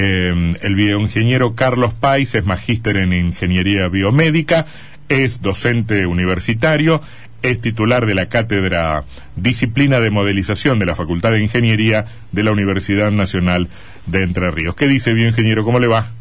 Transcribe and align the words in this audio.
Eh, 0.00 0.54
el 0.62 0.74
bioingeniero 0.76 1.56
Carlos 1.56 1.92
Pais 1.92 2.32
es 2.36 2.44
magíster 2.44 2.98
en 2.98 3.12
ingeniería 3.12 3.88
biomédica, 3.88 4.64
es 5.08 5.42
docente 5.42 6.06
universitario, 6.06 7.00
es 7.42 7.60
titular 7.60 8.06
de 8.06 8.14
la 8.14 8.28
cátedra 8.28 9.02
Disciplina 9.34 9.98
de 9.98 10.10
Modelización 10.10 10.78
de 10.78 10.86
la 10.86 10.94
Facultad 10.94 11.32
de 11.32 11.42
Ingeniería 11.42 12.04
de 12.30 12.44
la 12.44 12.52
Universidad 12.52 13.10
Nacional 13.10 13.66
de 14.06 14.22
Entre 14.22 14.48
Ríos. 14.52 14.76
¿Qué 14.76 14.86
dice 14.86 15.12
bioingeniero? 15.14 15.64
¿Cómo 15.64 15.80
le 15.80 15.88
va? 15.88 16.12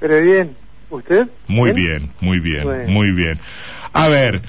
Pero 0.00 0.22
bien, 0.22 0.56
¿usted? 0.88 1.26
Muy 1.48 1.72
bien, 1.72 2.10
muy 2.20 2.40
bien, 2.40 2.90
muy 2.90 3.12
bien. 3.12 3.40
A 3.92 4.08
ver, 4.08 4.40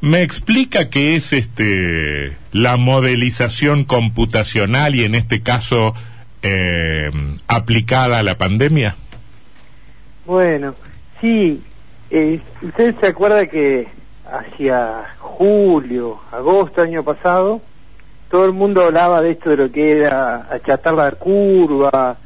¿me 0.00 0.22
explica 0.22 0.90
qué 0.90 1.14
es 1.14 1.32
este 1.32 2.36
la 2.50 2.78
modelización 2.78 3.84
computacional 3.84 4.96
y 4.96 5.04
en 5.04 5.14
este 5.14 5.42
caso 5.42 5.94
eh, 6.44 7.10
aplicada 7.48 8.18
a 8.18 8.22
la 8.22 8.36
pandemia? 8.36 8.94
Bueno, 10.26 10.74
sí. 11.20 11.62
Eh, 12.10 12.38
¿Usted 12.62 12.94
se 13.00 13.08
acuerda 13.08 13.46
que 13.46 13.88
hacia 14.30 15.14
julio, 15.18 16.20
agosto 16.30 16.82
año 16.82 17.02
pasado, 17.02 17.60
todo 18.30 18.44
el 18.44 18.52
mundo 18.52 18.84
hablaba 18.84 19.22
de 19.22 19.32
esto 19.32 19.50
de 19.50 19.56
lo 19.56 19.72
que 19.72 19.98
era 19.98 20.46
achatar 20.50 20.94
la 20.94 21.10
curva, 21.12 22.16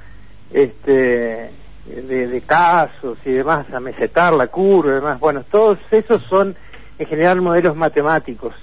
este, 0.53 1.51
de, 1.87 2.43
casos 2.47 3.19
y 3.25 3.31
demás, 3.31 3.67
amesetar 3.73 4.33
la 4.35 4.47
curva 4.49 4.91
y 4.91 4.95
demás. 4.95 5.21
Bueno, 5.21 5.45
todos 5.51 5.79
esos 5.91 6.23
son 6.25 6.57
en 6.99 7.07
general 7.07 7.41
modelos 7.41 7.77
matemáticos 7.77 8.55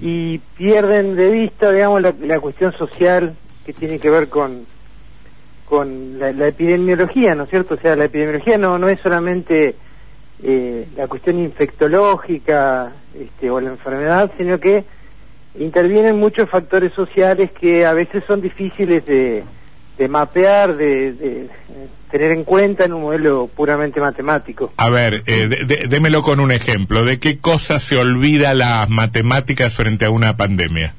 y 0.00 0.38
pierden 0.56 1.16
de 1.16 1.30
vista, 1.30 1.70
digamos, 1.70 2.02
la, 2.02 2.40
cuestión 2.40 2.72
social 2.72 3.34
que 3.64 3.72
tiene 3.72 3.98
que 3.98 4.10
ver 4.10 4.28
con 4.28 4.64
con 5.70 6.18
la, 6.18 6.48
epidemiología, 6.48 7.36
¿no 7.36 7.44
es 7.44 7.50
cierto? 7.50 7.74
O 7.74 7.78
sea, 7.78 7.94
la 7.94 8.06
epidemiología 8.06 8.58
no, 8.58 8.76
no 8.76 8.88
es 8.88 8.98
solamente 9.00 9.76
eh, 10.42 10.88
la 10.96 11.06
cuestión 11.06 11.38
infectológica 11.38 12.90
este, 13.16 13.48
o 13.48 13.60
la 13.60 13.70
enfermedad, 13.70 14.32
sino 14.36 14.58
que 14.58 14.82
intervienen 15.60 16.18
muchos 16.18 16.50
factores 16.50 16.92
sociales 16.92 17.52
que 17.52 17.86
a 17.86 17.92
veces 17.92 18.24
son 18.26 18.40
difíciles 18.40 19.06
de, 19.06 19.44
mapear, 20.08 20.76
de, 20.76 21.48
tener 22.10 22.32
en 22.32 22.42
cuenta 22.42 22.84
en 22.84 22.92
un 22.92 23.02
modelo 23.02 23.48
puramente 23.54 24.00
matemático. 24.00 24.72
A 24.76 24.90
ver, 24.90 25.22
eh, 25.26 25.86
démelo 25.88 26.22
con 26.22 26.40
un 26.40 26.50
ejemplo. 26.50 27.04
¿De 27.04 27.20
qué 27.20 27.38
cosa 27.38 27.78
se 27.78 27.96
olvida 27.96 28.54
las 28.54 28.88
matemáticas 28.88 29.72
frente 29.72 30.04
a 30.04 30.10
una 30.10 30.36
pandemia? 30.36 30.94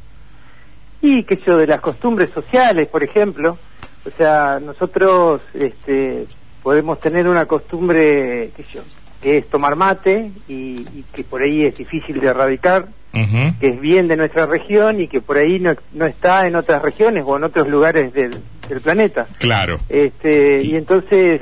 Y 1.02 1.24
que 1.24 1.42
yo, 1.46 1.58
de 1.58 1.68
las 1.68 1.82
costumbres 1.82 2.30
sociales, 2.30 2.88
por 2.88 3.04
ejemplo. 3.04 3.58
O 4.06 4.10
sea, 4.12 4.60
nosotros 4.60 5.46
este, 5.54 6.26
podemos 6.64 7.00
tener 7.00 7.28
una 7.28 7.46
costumbre, 7.46 8.52
que 8.56 8.64
yo, 8.74 8.82
que 9.22 9.38
es 9.38 9.48
tomar 9.48 9.76
mate 9.76 10.32
y, 10.48 10.84
que 11.14 11.24
por 11.24 11.42
ahí 11.42 11.66
es 11.66 11.78
difícil 11.78 12.20
de 12.20 12.28
erradicar, 12.28 12.88
que 13.12 13.68
es 13.68 13.80
bien 13.80 14.08
de 14.08 14.18
nuestra 14.18 14.46
región 14.46 15.02
y 15.02 15.08
que 15.08 15.22
por 15.22 15.38
ahí 15.38 15.60
no, 15.60 15.76
no 15.94 16.06
está 16.06 16.48
en 16.48 16.56
otras 16.56 16.82
regiones 16.82 17.24
o 17.28 17.38
en 17.38 17.44
otros 17.44 17.68
lugares 17.68 18.14
del, 18.14 18.40
planeta. 18.84 19.28
Claro. 19.38 19.82
Este, 19.90 20.64
y 20.64 20.76
entonces, 20.76 21.42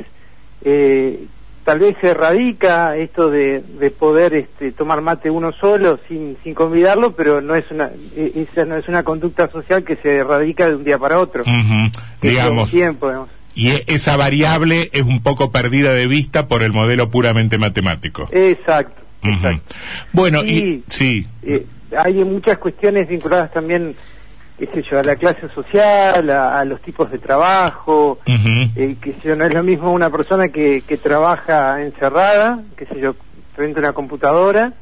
eh, 0.66 1.26
tal 1.70 1.78
vez 1.78 1.96
se 2.02 2.08
erradica 2.08 2.98
esto 2.98 3.30
de, 3.30 3.62
de 3.62 3.92
poder 3.92 4.34
este, 4.34 4.72
tomar 4.72 5.02
mate 5.02 5.30
uno 5.30 5.52
solo 5.52 6.00
sin, 6.08 6.36
sin 6.44 6.56
convidarlo, 6.56 7.16
pero 7.16 7.42
no 7.42 7.54
es 7.54 7.70
una 7.70 7.92
e, 8.16 8.48
esa 8.52 8.66
no 8.66 8.76
es 8.76 8.88
una 8.88 9.04
conducta 9.04 9.52
social 9.52 9.84
que 9.84 9.96
se 9.98 10.16
erradica 10.16 10.68
de 10.68 10.74
un 10.74 10.84
día 10.84 10.98
para 10.98 11.20
otro. 11.20 11.44
Digamos. 12.24 12.72
Tiempo, 12.72 13.06
digamos 13.10 13.30
y 13.54 13.70
e-, 13.70 13.84
esa 13.86 14.18
variable 14.18 14.90
es 14.94 15.04
un 15.04 15.22
poco 15.22 15.52
perdida 15.52 15.94
de 15.94 16.08
vista 16.08 16.48
por 16.48 16.64
el 16.64 16.74
modelo 16.74 17.12
puramente 17.12 17.60
matemático. 17.60 18.28
Exacto. 18.32 19.04
Bueno, 20.12 20.44
y, 20.44 20.84
sí. 20.90 21.28
Eh, 21.44 21.68
hay 21.96 22.16
muchas 22.24 22.58
cuestiones 22.58 23.08
vinculadas 23.08 23.54
también, 23.54 23.94
qué 24.60 24.68
sé 24.68 24.84
yo, 24.84 25.00
a 25.00 25.04
la 25.04 25.16
clase 25.16 25.48
social, 25.50 26.30
a, 26.30 26.66
los 26.66 26.82
tipos 26.82 27.10
de 27.10 27.18
trabajo, 27.18 28.20
eh, 28.26 28.98
que 29.02 29.14
sé 29.14 29.30
yo, 29.30 29.36
no 29.38 29.46
es 29.46 29.54
lo 29.54 29.64
mismo 29.64 29.94
una 29.94 30.10
persona 30.10 30.50
que, 30.50 30.84
que 30.86 30.98
trabaja 30.98 31.82
encerrada, 31.82 32.60
qué 32.76 32.86
sé 32.86 33.00
yo, 33.00 33.16
frente 33.56 33.80
a 33.80 33.84
una 33.84 33.94
computadora, 33.94 34.74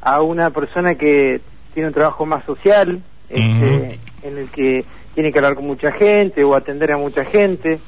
a 0.00 0.22
una 0.22 0.50
persona 0.50 0.94
que 0.94 1.40
tiene 1.72 1.88
un 1.88 1.94
trabajo 1.94 2.24
más 2.26 2.44
social, 2.44 3.02
este, 3.28 3.98
en 4.22 4.38
el 4.38 4.48
que 4.50 4.84
tiene 5.14 5.32
que 5.32 5.38
hablar 5.38 5.56
con 5.56 5.66
mucha 5.66 5.90
gente 5.90 6.44
o 6.44 6.54
atender 6.54 6.92
a 6.92 6.96
mucha 6.96 7.24
gente. 7.24 7.80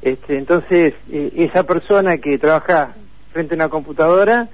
Este, 0.00 0.38
entonces, 0.38 0.94
eh, 1.10 1.32
esa 1.36 1.64
persona 1.64 2.16
que 2.18 2.38
trabaja 2.38 2.94
frente 3.32 3.54
a 3.54 3.56
una 3.56 3.68
computadora 3.68 4.48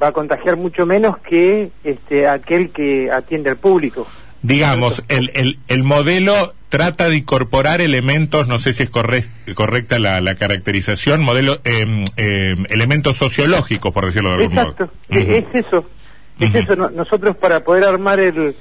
va 0.00 0.08
a 0.08 0.12
contagiar 0.12 0.56
mucho 0.56 0.86
menos 0.86 1.18
que 1.18 1.70
este, 1.82 2.28
aquel 2.28 2.70
que 2.70 3.10
atiende 3.10 3.50
al 3.50 3.56
público. 3.56 4.06
Digamos, 4.42 5.02
el, 5.08 5.30
el, 5.34 5.58
el 5.68 5.82
modelo 5.82 6.54
trata 6.70 7.08
de 7.08 7.16
incorporar 7.16 7.80
elementos, 7.80 8.48
no 8.48 8.58
sé 8.58 8.72
si 8.72 8.84
es 8.84 8.90
correcta 8.90 9.98
la, 9.98 10.20
la, 10.20 10.36
caracterización, 10.36 11.20
modelo, 11.20 11.60
em, 11.64 12.04
elementos 12.70 13.16
sociológicos, 13.16 13.92
por 13.92 14.06
decirlo 14.06 14.30
de 14.30 14.44
algún 14.44 14.58
Exacto. 14.58 14.90
modo. 15.10 15.20
es 15.20 15.44
eso, 15.52 15.84
es 16.38 16.54
eso. 16.54 16.76
nosotros 16.76 17.36
para 17.36 17.64
poder 17.64 17.84
armar 17.84 18.20
el, 18.20 18.54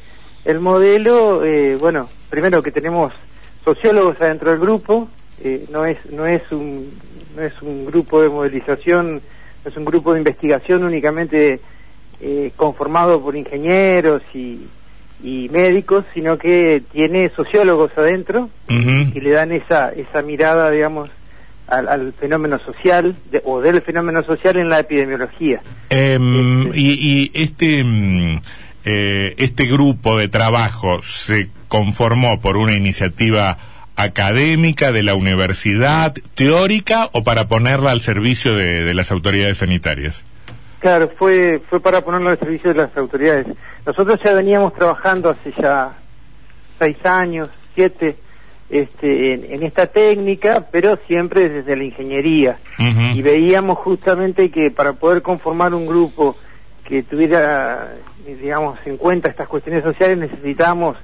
el 0.44 0.60
modelo, 0.60 1.46
eh, 1.46 1.76
bueno, 1.76 2.10
primero 2.30 2.64
que 2.64 2.72
tenemos 2.72 3.14
sociólogos 3.64 4.20
adentro 4.20 4.50
del 4.50 4.60
grupo, 4.60 5.08
eh, 5.42 5.66
no 5.72 5.86
es 5.86 5.98
no 6.12 6.26
es 6.26 6.42
un 6.52 6.92
no 7.36 7.44
es 7.44 7.54
un 7.62 7.86
grupo 7.86 8.22
de 8.22 8.28
modelización 8.28 9.22
no 9.64 9.72
es 9.72 9.78
un 9.78 9.86
grupo 9.86 10.12
de 10.14 10.20
investigación 10.20 10.84
únicamente 10.84 11.62
eh, 12.20 12.52
conformado 12.58 13.22
por 13.22 13.38
ingenieros 13.38 14.22
y, 14.34 14.60
médicos 15.22 16.06
sino 16.14 16.38
que 16.38 16.82
tiene 16.92 17.30
sociólogos 17.36 17.92
adentro 17.98 18.50
y 18.68 19.20
le 19.20 19.30
dan 19.32 19.52
esa 19.52 19.92
esa 19.92 20.22
mirada 20.22 20.72
digamos 20.72 21.10
al, 21.68 22.14
fenómeno 22.14 22.58
social 22.60 23.16
o 23.44 23.62
del 23.62 23.82
fenómeno 23.82 24.24
social 24.24 24.58
en 24.58 24.70
la 24.70 24.80
epidemiología. 24.80 25.62
Em, 25.92 26.68
este, 26.68 26.80
y, 26.80 27.32
y 27.34 27.44
este 27.44 27.84
mm, 27.84 28.42
eh, 28.86 29.36
este 29.38 29.66
grupo 29.66 30.18
de 30.18 30.30
trabajo 30.30 31.02
se 31.02 31.50
conformó 31.68 32.40
por 32.42 32.58
una 32.58 32.76
iniciativa 32.76 33.58
académica 33.96 34.94
de 34.94 35.04
la 35.04 35.14
universidad, 35.14 36.16
teórica 36.34 37.10
o 37.12 37.24
para 37.24 37.50
ponerla 37.50 37.92
al 37.92 38.00
servicio 38.00 38.54
de, 38.54 38.94
las 38.94 39.12
autoridades 39.12 39.58
sanitarias? 39.58 40.24
Claro, 40.80 41.10
fue, 41.18 41.60
fue 41.70 41.80
para 41.80 42.02
ponerla 42.02 42.32
al 42.32 42.40
servicio 42.40 42.74
de 42.74 42.82
las 42.82 42.96
autoridades. 42.96 43.48
Nosotros 43.86 44.20
ya 44.24 44.34
veníamos 44.34 44.74
trabajando 44.74 45.30
hace 45.30 45.52
ya 45.62 45.94
seis 46.78 46.98
años, 47.06 47.50
siete, 47.76 48.16
este, 48.70 49.34
en, 49.34 49.64
esta 49.64 49.88
técnica, 49.88 50.68
pero 50.72 50.98
siempre 51.08 51.50
desde 51.50 51.76
la 51.76 51.84
ingeniería. 51.84 52.60
Y 52.78 53.22
veíamos 53.22 53.78
justamente 53.80 54.52
que 54.52 54.72
para 54.72 54.94
poder 54.94 55.22
conformar 55.22 55.74
un 55.74 55.86
grupo 55.86 56.38
que 56.86 57.04
tuviera, 57.04 57.94
digamos, 58.26 58.80
en 58.86 58.98
cuenta 58.98 59.30
estas 59.30 59.48
cuestiones 59.48 59.84
sociales 59.84 60.18
necesitábamos 60.18 60.98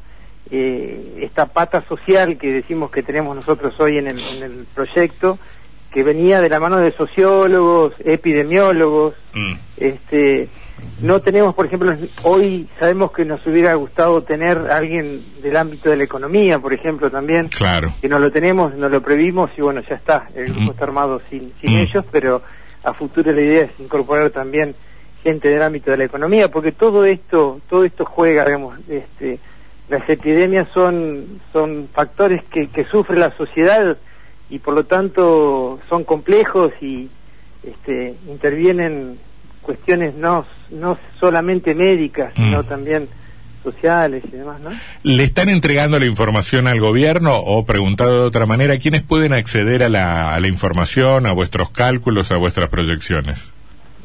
eh, 0.52 1.20
esta 1.22 1.48
pata 1.48 1.84
social 1.88 2.38
que 2.38 2.52
decimos 2.52 2.92
que 2.92 3.02
tenemos 3.02 3.36
nosotros 3.36 3.80
hoy 3.80 3.98
en 3.98 4.08
el, 4.08 4.66
proyecto, 4.74 5.40
que 5.96 6.04
venía 6.04 6.42
de 6.42 6.50
la 6.50 6.60
mano 6.60 6.76
de 6.76 6.92
sociólogos, 6.92 7.94
epidemiólogos, 8.04 9.14
mm. 9.34 9.54
este 9.78 10.50
no 11.02 11.22
tenemos, 11.22 11.56
por 11.56 11.68
ejemplo, 11.68 11.96
hoy 12.24 12.68
sabemos 12.78 13.14
que 13.14 13.24
nos 13.24 13.48
hubiera 13.48 13.74
gustado 13.76 14.22
tener 14.22 14.58
alguien 14.70 15.24
del 15.42 15.56
ámbito 15.56 15.90
de 15.90 15.96
la 15.96 16.04
economía, 16.04 16.60
por 16.60 16.74
ejemplo, 16.74 17.10
también. 17.10 17.48
Claro. 17.48 17.94
Que 18.02 18.10
no 18.10 18.20
lo 18.20 18.30
tenemos, 18.30 18.76
no 18.76 18.90
lo 18.90 19.02
previmos 19.02 19.52
y 19.58 19.62
bueno, 19.62 19.82
ya 19.90 19.96
está, 19.96 20.28
el 20.36 20.54
grupo 20.54 20.72
está 20.74 20.84
armado 20.84 21.22
sin, 21.30 21.54
sin 21.62 21.76
mm. 21.76 21.78
ellos, 21.78 22.06
pero 22.12 22.42
a 22.84 22.94
futuro 22.94 23.32
la 23.32 23.42
idea 23.42 23.64
es 23.64 23.72
incorporar 23.80 24.32
también 24.32 24.76
gente 25.24 25.48
del 25.48 25.62
ámbito 25.62 25.92
de 25.92 25.98
la 25.98 26.04
economía, 26.04 26.52
porque 26.52 26.74
todo 26.74 27.06
esto, 27.06 27.62
todo 27.70 27.86
esto 27.86 28.04
juega, 28.04 28.44
digamos, 28.44 28.78
este, 28.90 29.40
las 29.88 30.10
epidemias 30.10 30.68
son, 30.74 31.40
son 31.54 31.88
factores 31.94 32.44
que, 32.52 32.68
que 32.68 32.84
sufre 32.84 33.18
la 33.18 33.32
sociedad 33.38 33.98
y 34.50 34.60
por 34.60 34.74
lo 34.74 34.86
tanto 34.86 35.80
son 35.90 36.04
complejos 36.04 36.72
y 36.82 37.10
este, 37.64 38.16
intervienen 38.28 39.18
cuestiones 39.62 40.14
no, 40.16 40.46
no 40.70 40.98
solamente 41.20 41.74
médicas, 41.74 42.34
mm. 42.34 42.42
sino 42.42 42.64
también 42.64 43.08
sociales 43.64 44.24
y 44.28 44.38
demás, 44.38 44.62
¿no? 44.62 44.70
¿Le 45.02 45.24
están 45.24 45.50
entregando 45.50 45.98
la 45.98 46.06
información 46.06 46.68
al 46.68 46.80
gobierno 46.80 47.36
o 47.36 47.66
preguntado 47.66 48.22
de 48.22 48.28
otra 48.28 48.46
manera, 48.46 48.78
quiénes 48.78 49.02
pueden 49.02 49.34
acceder 49.34 49.84
a 49.84 49.90
la, 49.90 50.36
a 50.36 50.40
la 50.40 50.48
información, 50.48 51.26
a 51.26 51.32
vuestros 51.32 51.72
cálculos, 51.72 52.32
a 52.32 52.38
vuestras 52.38 52.70
proyecciones? 52.70 53.52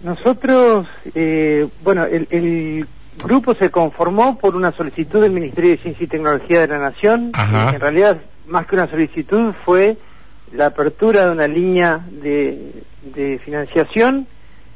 Nosotros, 0.03 0.87
eh, 1.15 1.67
bueno, 1.85 2.07
el, 2.07 2.27
el 2.31 2.87
grupo 3.23 3.55
se 3.55 3.71
conformó 3.71 4.39
por 4.39 4.57
una 4.57 4.73
solicitud 4.73 5.21
del 5.21 5.33
Ministerio 5.33 5.73
de 5.73 5.77
Ciencia 5.77 6.05
y 6.05 6.09
Tecnología 6.09 6.61
de 6.63 6.69
la 6.69 6.79
Nación. 6.79 7.33
En 7.35 7.81
realidad, 7.81 8.19
más 8.49 8.67
que 8.67 8.77
una 8.77 8.89
solicitud, 8.89 9.53
fue 9.65 9.99
la 10.53 10.67
apertura 10.67 11.27
de 11.27 11.31
una 11.33 11.47
línea 11.49 12.01
de, 12.11 12.73
de 13.15 13.39
financiación 13.45 14.27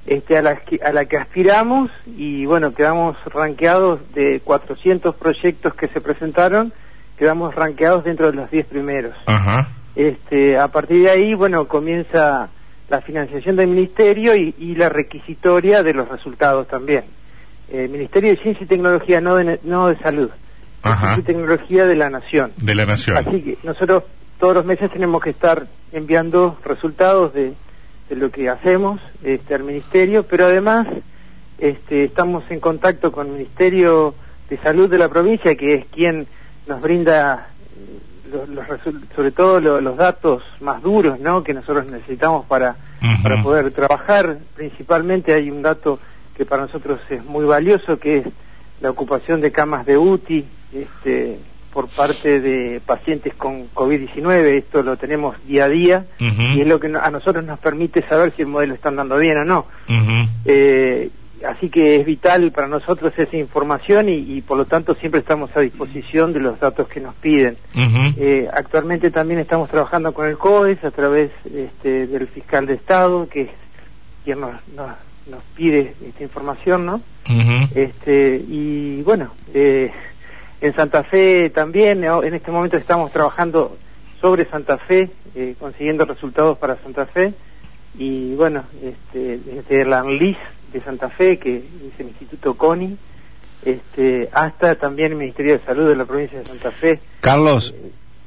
este, 0.07 0.37
a, 0.39 0.43
la, 0.43 0.57
que- 0.57 0.81
a 0.85 0.93
la 0.93 1.07
que 1.07 1.17
aspiramos 1.17 1.91
y 2.17 2.45
bueno, 2.47 2.75
quedamos 2.75 3.17
ranqueados 3.27 4.01
de 4.15 4.41
400 4.45 5.15
proyectos 5.17 5.75
que 5.75 5.89
se 5.89 6.01
presentaron, 6.01 6.73
quedamos 7.19 7.55
ranqueados 7.55 8.05
dentro 8.05 8.31
de 8.31 8.37
los 8.37 8.51
10 8.51 8.67
primeros. 8.67 9.15
Ajá. 9.27 9.69
Este, 9.97 10.59
a 10.59 10.69
partir 10.69 11.05
de 11.05 11.11
ahí, 11.11 11.35
bueno, 11.35 11.67
comienza 11.69 12.49
la 12.91 13.01
financiación 13.01 13.57
del 13.57 13.69
ministerio 13.69 14.37
y, 14.37 14.55
y 14.59 14.75
la 14.75 14.89
requisitoria 14.89 15.83
de 15.83 15.95
los 15.95 16.09
resultados 16.09 16.69
también. 16.69 17.05
Eh, 17.71 17.89
ministerio 17.91 18.31
de 18.31 18.37
Ciencia 18.43 18.65
y 18.65 18.69
Tecnología, 18.69 19.21
no 19.21 19.37
de, 19.37 19.59
no 19.65 19.89
de 19.89 19.97
Salud. 19.99 20.29
Ajá. 20.83 21.15
Ciencia 21.15 21.21
y 21.23 21.25
Tecnología 21.35 21.87
de 21.87 21.95
la 21.97 22.11
Nación. 22.11 22.53
De 22.59 22.75
la 22.75 22.85
Nación. 22.85 23.17
Así 23.17 23.41
que 23.41 23.59
nosotros 23.65 24.03
todos 24.45 24.57
los 24.57 24.67
meses 24.67 24.91
tenemos 24.91 25.23
que 25.23 25.31
estar 25.31 25.67
enviando 25.91 26.59
resultados 26.67 27.33
de, 27.33 27.55
de 28.11 28.17
lo 28.17 28.31
que 28.31 28.51
hacemos 28.51 29.01
este, 29.23 29.55
al 29.55 29.63
ministerio, 29.65 30.25
pero 30.25 30.45
además 30.45 30.87
este, 31.57 32.05
estamos 32.05 32.45
en 32.51 32.61
contacto 32.61 33.11
con 33.11 33.29
el 33.29 33.33
Ministerio 33.33 34.15
de 34.51 34.59
Salud 34.59 34.91
de 34.91 34.99
la 34.99 35.09
provincia, 35.09 35.55
que 35.55 35.73
es 35.73 35.87
quien 35.87 36.27
nos 36.67 36.83
brinda 36.83 37.49
eh, 37.75 38.31
los, 38.35 38.47
los 38.51 38.67
resul- 38.67 39.01
sobre 39.17 39.31
todo 39.31 39.61
lo- 39.61 39.81
los 39.81 39.97
datos 39.97 40.43
más 40.61 40.83
duros, 40.83 41.19
¿no? 41.21 41.43
Que 41.43 41.55
nosotros 41.55 41.87
necesitamos 41.87 42.45
para 42.45 42.77
para 43.23 43.43
poder 43.43 43.71
trabajar. 43.71 44.41
Principalmente 44.57 45.33
hay 45.33 45.51
un 45.51 45.63
dato 45.63 45.99
que 46.37 46.45
para 46.45 46.65
nosotros 46.65 47.01
es 47.09 47.25
muy 47.25 47.47
valioso, 47.47 47.99
que 47.99 48.19
es 48.19 48.27
la 48.83 48.91
ocupación 48.91 49.41
de 49.41 49.53
camas 49.53 49.87
de 49.87 49.97
UTI 49.97 50.45
este, 50.75 51.39
por 51.75 51.89
parte 51.89 52.41
de 52.41 52.81
pacientes 52.87 53.35
con 53.35 53.69
COVID-19. 53.75 54.59
Esto 54.59 54.83
lo 54.83 54.97
tenemos 54.97 55.37
día 55.45 55.65
a 55.65 55.69
día 55.69 56.05
y 56.21 56.61
es 56.61 56.67
lo 56.67 56.79
que 56.79 56.87
a 56.87 57.11
nosotros 57.11 57.45
nos 57.45 57.59
permite 57.59 58.03
saber 58.03 58.33
si 58.35 58.43
el 58.43 58.49
modelo 58.49 58.75
está 58.75 58.89
andando 58.91 59.19
bien 59.19 59.39
o 59.39 59.45
no. 59.45 59.67
Eh, 60.45 61.11
así 61.47 61.69
que 61.69 61.97
es 61.97 62.07
vital 62.07 62.53
para 62.53 62.69
nosotros 62.69 63.13
esa 63.19 63.37
información 63.37 64.09
y, 64.09 64.15
y 64.15 64.41
por 64.41 64.57
lo 64.57 64.67
tanto 64.67 64.95
siempre 64.95 65.21
estamos 65.21 65.55
a 65.57 65.61
disposición 65.61 66.33
de 66.33 66.41
los 66.41 66.59
datos 66.61 66.87
que 66.89 67.01
nos 67.01 67.15
piden. 67.17 67.57
Eh, 68.17 68.49
actualmente 68.53 69.11
también 69.11 69.41
estamos 69.41 69.69
trabajando 69.69 70.15
con 70.15 70.29
el 70.29 70.39
COES 70.39 70.83
a 70.85 70.93
través 70.93 71.33
este, 71.53 72.07
del 72.07 72.29
fiscal 72.29 72.67
de 72.67 72.75
Estado, 72.75 73.29
que 73.29 73.43
es 73.43 73.51
quien 74.25 74.41
nos, 74.41 74.53
nos, 74.77 74.91
nos 75.27 75.43
pide 75.57 75.95
esta 76.07 76.23
información, 76.23 76.87
¿no? 76.87 77.03
Este, 77.75 78.43
y 78.49 79.03
bueno, 79.03 79.33
eh, 79.53 79.91
en 80.65 80.75
Santa 80.75 81.03
Fe 81.03 81.51
también, 81.51 82.05
en 82.05 82.33
este 82.33 82.51
momento 82.51 82.79
estamos 82.79 83.13
trabajando 83.13 83.77
sobre 84.19 84.47
Santa 84.47 84.79
Fe, 84.79 85.11
eh, 85.35 85.55
consiguiendo 85.61 86.07
resultados 86.07 86.57
para 86.57 86.77
Santa 86.77 87.05
Fe, 87.05 87.35
y 87.99 88.35
bueno, 88.35 88.65
este, 88.83 89.39
desde 89.39 89.85
la 89.85 90.01
ANLIS 90.01 90.39
de 90.73 90.81
Santa 90.81 91.11
Fe, 91.11 91.39
que 91.39 91.59
es 91.59 92.01
el 92.01 92.07
Instituto 92.07 92.55
CONI, 92.55 92.97
este, 93.63 94.31
hasta 94.33 94.77
también 94.77 95.13
el 95.13 95.19
Ministerio 95.19 95.59
de 95.59 95.65
Salud 95.67 95.87
de 95.87 95.97
la 95.97 96.07
provincia 96.07 96.39
de 96.39 96.47
Santa 96.47 96.71
Fe. 96.71 96.99
Carlos, 97.21 97.75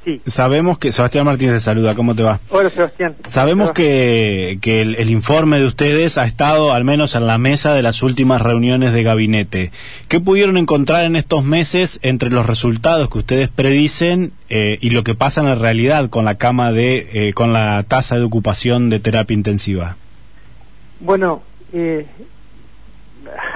Sí. 0.06 0.22
sabemos 0.26 0.78
que 0.78 0.94
Sebastián 0.94 1.26
Martínez 1.26 1.56
te 1.56 1.60
saluda, 1.60 1.94
¿cómo 1.94 2.16
te 2.16 2.24
va? 2.24 2.40
Hola 2.50 2.70
Sebastián. 2.70 3.16
Sabemos 3.28 3.68
¿Cómo 3.68 3.74
te 3.74 3.82
que, 3.84 4.60
que 4.62 4.82
el, 4.82 4.96
el 4.96 5.10
informe 5.10 5.60
de 5.60 5.66
ustedes 5.66 6.18
ha 6.18 6.26
estado 6.26 6.72
al 6.72 6.86
menos 6.86 7.14
en 7.16 7.28
la 7.28 7.38
mesa 7.38 7.74
de 7.74 7.82
las 7.82 8.02
últimas 8.04 8.42
reuniones 8.42 8.94
de 8.94 9.04
gabinete. 9.04 9.72
¿Qué 10.08 10.22
pudieron 10.22 10.56
encontrar 10.56 11.04
en 11.04 11.18
estos 11.18 11.44
meses 11.44 12.00
entre 12.04 12.30
los 12.30 12.46
resultados 12.46 13.10
que 13.10 13.18
ustedes 13.18 13.50
predicen 13.50 14.32
eh, 14.50 14.78
y 14.80 14.92
lo 14.92 15.04
que 15.04 15.14
pasa 15.14 15.42
en 15.42 15.48
la 15.48 15.56
realidad 15.56 16.10
con 16.10 16.24
la 16.24 16.36
cama 16.36 16.72
de, 16.72 17.10
eh, 17.12 17.34
con 17.34 17.52
la 17.52 17.84
tasa 17.86 18.18
de 18.18 18.24
ocupación 18.24 18.90
de 18.90 19.00
terapia 19.02 19.34
intensiva? 19.36 19.84
va? 19.84 19.98
Bueno, 21.02 21.44
eh, 21.74 22.06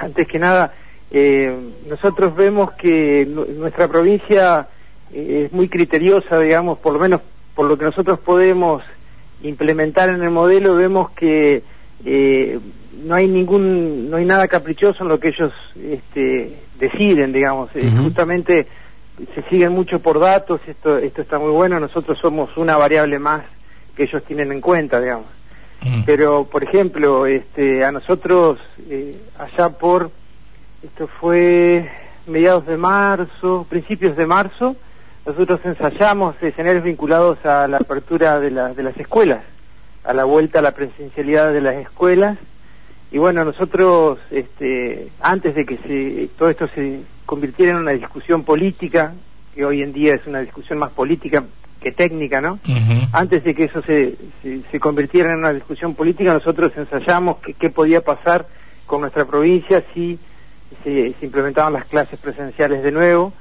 antes 0.02 0.28
que 0.28 0.38
nada, 0.38 0.74
eh, 1.10 1.50
nosotros 1.88 2.36
vemos 2.36 2.72
que 2.72 3.26
nu- 3.26 3.46
nuestra 3.58 3.88
provincia 3.88 4.68
eh, 5.12 5.44
es 5.46 5.52
muy 5.52 5.68
criteriosa, 5.68 6.38
digamos, 6.38 6.78
por 6.78 6.94
lo 6.94 6.98
menos 6.98 7.20
por 7.54 7.66
lo 7.66 7.76
que 7.76 7.84
nosotros 7.84 8.18
podemos 8.18 8.82
implementar 9.42 10.08
en 10.08 10.22
el 10.22 10.30
modelo, 10.30 10.74
vemos 10.74 11.10
que 11.10 11.62
eh, 12.04 12.58
no 13.04 13.14
hay 13.14 13.28
ningún, 13.28 14.10
no 14.10 14.16
hay 14.16 14.24
nada 14.24 14.48
caprichoso 14.48 15.02
en 15.02 15.08
lo 15.08 15.18
que 15.18 15.28
ellos 15.28 15.52
este, 15.76 16.56
deciden, 16.78 17.32
digamos. 17.32 17.70
Eh. 17.74 17.90
Justamente 18.02 18.66
se 19.34 19.42
siguen 19.50 19.72
mucho 19.72 20.00
por 20.00 20.18
datos, 20.18 20.60
esto, 20.66 20.98
esto 20.98 21.22
está 21.22 21.38
muy 21.38 21.50
bueno, 21.50 21.78
nosotros 21.78 22.18
somos 22.18 22.56
una 22.56 22.76
variable 22.76 23.18
más 23.18 23.42
que 23.96 24.04
ellos 24.04 24.22
tienen 24.24 24.52
en 24.52 24.60
cuenta, 24.60 25.00
digamos. 25.00 25.26
Ujú. 25.84 26.02
Pero, 26.06 26.44
por 26.44 26.62
ejemplo, 26.62 27.26
este, 27.26 27.84
a 27.84 27.92
nosotros, 27.92 28.58
eh, 28.88 29.16
allá 29.38 29.70
por, 29.70 30.10
esto 30.82 31.08
fue 31.20 31.90
mediados 32.26 32.66
de 32.66 32.76
marzo, 32.76 33.66
principios 33.68 34.16
de 34.16 34.26
marzo, 34.26 34.76
nosotros 35.26 35.60
ensayamos 35.64 36.34
escenarios 36.42 36.84
vinculados 36.84 37.44
a 37.46 37.68
la 37.68 37.76
apertura 37.78 38.40
de, 38.40 38.50
la- 38.50 38.74
de 38.74 38.82
las 38.82 38.96
escuelas, 38.96 39.42
a 40.04 40.12
la 40.12 40.24
vuelta 40.24 40.58
a 40.58 40.62
la 40.62 40.72
presencialidad 40.72 41.52
de 41.52 41.60
las 41.60 41.76
escuelas. 41.76 42.38
Y 43.12 43.18
bueno, 43.18 43.44
nosotros, 43.44 44.18
este, 44.30 45.08
antes 45.20 45.54
de 45.54 45.64
que 45.66 45.76
se, 45.78 46.28
todo 46.38 46.48
esto 46.50 46.66
se 46.74 47.00
convirtiera 47.26 47.72
en 47.72 47.78
una 47.78 47.92
discusión 47.92 48.42
política, 48.42 49.12
que 49.54 49.64
hoy 49.64 49.82
en 49.82 49.92
día 49.92 50.14
es 50.14 50.26
una 50.26 50.40
discusión 50.40 50.78
más 50.78 50.90
política 50.90 51.44
que 51.80 51.92
técnica, 51.92 52.40
¿no? 52.40 52.58
Antes 53.12 53.44
de 53.44 53.54
que 53.54 53.64
eso 53.64 53.82
se, 53.82 54.16
se, 54.42 54.62
se 54.70 54.80
convirtiera 54.80 55.32
en 55.32 55.38
una 55.40 55.52
discusión 55.52 55.94
política, 55.94 56.32
nosotros 56.32 56.72
ensayamos 56.76 57.38
qué 57.38 57.52
qué 57.54 57.68
podía 57.70 58.00
pasar 58.00 58.46
con 58.86 59.02
nuestra 59.02 59.24
provincia 59.26 59.84
si 59.92 60.18
se, 60.82 61.12
se 61.18 61.26
implementaban 61.26 61.72
las 61.74 61.84
clases 61.86 62.18
presenciales 62.18 62.82
de 62.82 62.92
nuevo. 62.92 63.32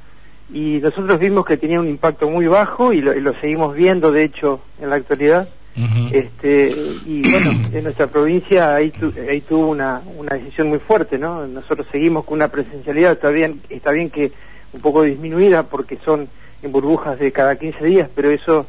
Y 0.54 0.80
nosotros 0.82 1.18
vimos 1.20 1.46
que 1.46 1.58
tenía 1.58 1.80
un 1.80 1.88
impacto 1.88 2.30
muy 2.30 2.46
bajo 2.48 2.92
y 2.94 3.02
lo, 3.02 3.14
y 3.16 3.22
lo 3.22 3.34
seguimos 3.40 3.76
viendo, 3.76 4.12
de 4.12 4.24
hecho, 4.24 4.60
en 4.82 4.90
la 4.90 4.96
actualidad. 4.98 5.48
Este, 6.12 6.68
y 7.08 7.22
bueno, 7.32 7.52
en 7.74 7.84
nuestra 7.86 8.08
provincia 8.08 8.76
ahí, 8.76 8.90
tu- 8.92 9.14
ahí 9.30 9.40
tuvo 9.42 9.68
una, 9.70 10.02
una 10.18 10.36
decisión 10.36 10.68
muy 10.68 10.80
fuerte, 10.80 11.18
¿no? 11.18 11.48
Nosotros 11.48 11.88
seguimos 11.92 12.26
con 12.26 12.36
una 12.36 12.50
presencialidad, 12.50 13.14
está 13.14 13.30
bien, 13.30 13.62
está 13.70 13.92
bien 13.92 14.10
que 14.10 14.32
un 14.74 14.82
poco 14.82 15.04
disminuida 15.04 15.64
porque 15.64 15.98
son 16.04 16.28
en 16.62 16.72
burbujas 16.72 17.18
de 17.20 17.32
cada 17.32 17.56
15 17.56 17.84
días, 17.86 18.10
pero 18.14 18.30
eso 18.32 18.66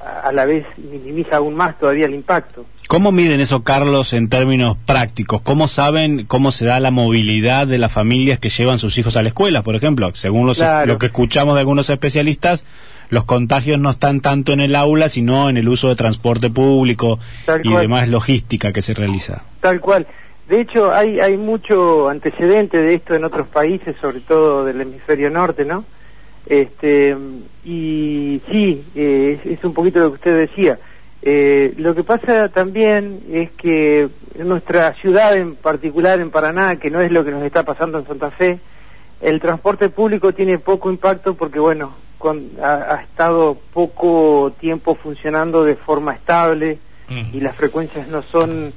a, 0.00 0.32
la 0.32 0.44
vez 0.44 0.64
minimiza 0.78 1.36
aún 1.36 1.54
más 1.54 1.78
todavía 1.78 2.06
el 2.06 2.14
impacto. 2.14 2.64
¿Cómo 2.88 3.12
miden 3.12 3.40
eso, 3.40 3.62
Carlos, 3.62 4.12
en 4.12 4.28
términos 4.28 4.76
prácticos? 4.84 5.42
¿Cómo 5.42 5.68
saben 5.68 6.26
cómo 6.26 6.50
se 6.50 6.64
da 6.64 6.80
la 6.80 6.90
movilidad 6.90 7.66
de 7.66 7.78
las 7.78 7.92
familias 7.92 8.38
que 8.40 8.48
llevan 8.48 8.78
sus 8.78 8.98
hijos 8.98 9.16
a 9.16 9.22
la 9.22 9.28
escuela, 9.28 9.62
por 9.62 9.76
ejemplo? 9.76 10.10
Según 10.14 10.46
los- 10.46 10.58
Claro. 10.58 10.86
lo 10.86 10.98
que 10.98 11.06
escuchamos 11.06 11.54
de 11.54 11.60
algunos 11.60 11.88
especialistas, 11.90 12.64
los 13.10 13.24
contagios 13.24 13.78
no 13.78 13.90
están 13.90 14.20
tanto 14.20 14.52
en 14.52 14.60
el 14.60 14.74
aula, 14.74 15.08
sino 15.08 15.48
en 15.50 15.56
el 15.56 15.68
uso 15.68 15.88
de 15.88 15.96
transporte 15.96 16.50
público 16.50 17.18
Tal 17.46 17.60
y 17.64 17.70
cual. 17.70 17.82
demás 17.82 18.08
logística 18.08 18.72
que 18.72 18.82
se 18.82 18.94
realiza. 18.94 19.42
Tal 19.60 19.80
cual. 19.80 20.06
De 20.48 20.60
hecho, 20.60 20.92
hay, 20.92 21.20
hay 21.20 21.36
mucho 21.36 22.08
antecedente 22.08 22.76
de 22.78 22.94
esto 22.94 23.14
en 23.14 23.22
otros 23.24 23.46
países, 23.48 23.94
sobre 24.00 24.18
todo 24.20 24.64
del 24.64 24.80
hemisferio 24.80 25.30
norte, 25.30 25.64
¿no? 25.64 25.84
Este, 26.50 27.16
y 27.64 28.42
sí, 28.50 28.84
eh, 28.96 29.38
es, 29.44 29.52
es 29.58 29.64
un 29.64 29.72
poquito 29.72 30.00
lo 30.00 30.08
que 30.10 30.14
usted 30.16 30.36
decía. 30.36 30.78
Eh, 31.22 31.74
lo 31.76 31.94
que 31.94 32.02
pasa 32.02 32.48
también 32.48 33.20
es 33.30 33.52
que 33.52 34.08
en 34.36 34.48
nuestra 34.48 34.92
ciudad 34.94 35.36
en 35.36 35.54
particular, 35.54 36.18
en 36.18 36.30
Paraná, 36.32 36.74
que 36.80 36.90
no 36.90 37.00
es 37.02 37.12
lo 37.12 37.24
que 37.24 37.30
nos 37.30 37.44
está 37.44 37.62
pasando 37.62 38.00
en 38.00 38.06
Santa 38.06 38.32
Fe, 38.32 38.58
el 39.20 39.40
transporte 39.40 39.90
público 39.90 40.32
tiene 40.32 40.58
poco 40.58 40.90
impacto 40.90 41.34
porque, 41.34 41.60
bueno, 41.60 41.92
con- 42.18 42.50
ha, 42.60 42.96
ha 42.96 43.02
estado 43.02 43.56
poco 43.72 44.52
tiempo 44.58 44.96
funcionando 44.96 45.62
de 45.62 45.76
forma 45.76 46.14
estable 46.14 46.78
Ujú. 47.08 47.36
y 47.36 47.40
las 47.40 47.54
frecuencias 47.54 48.08
no 48.08 48.22
son 48.22 48.72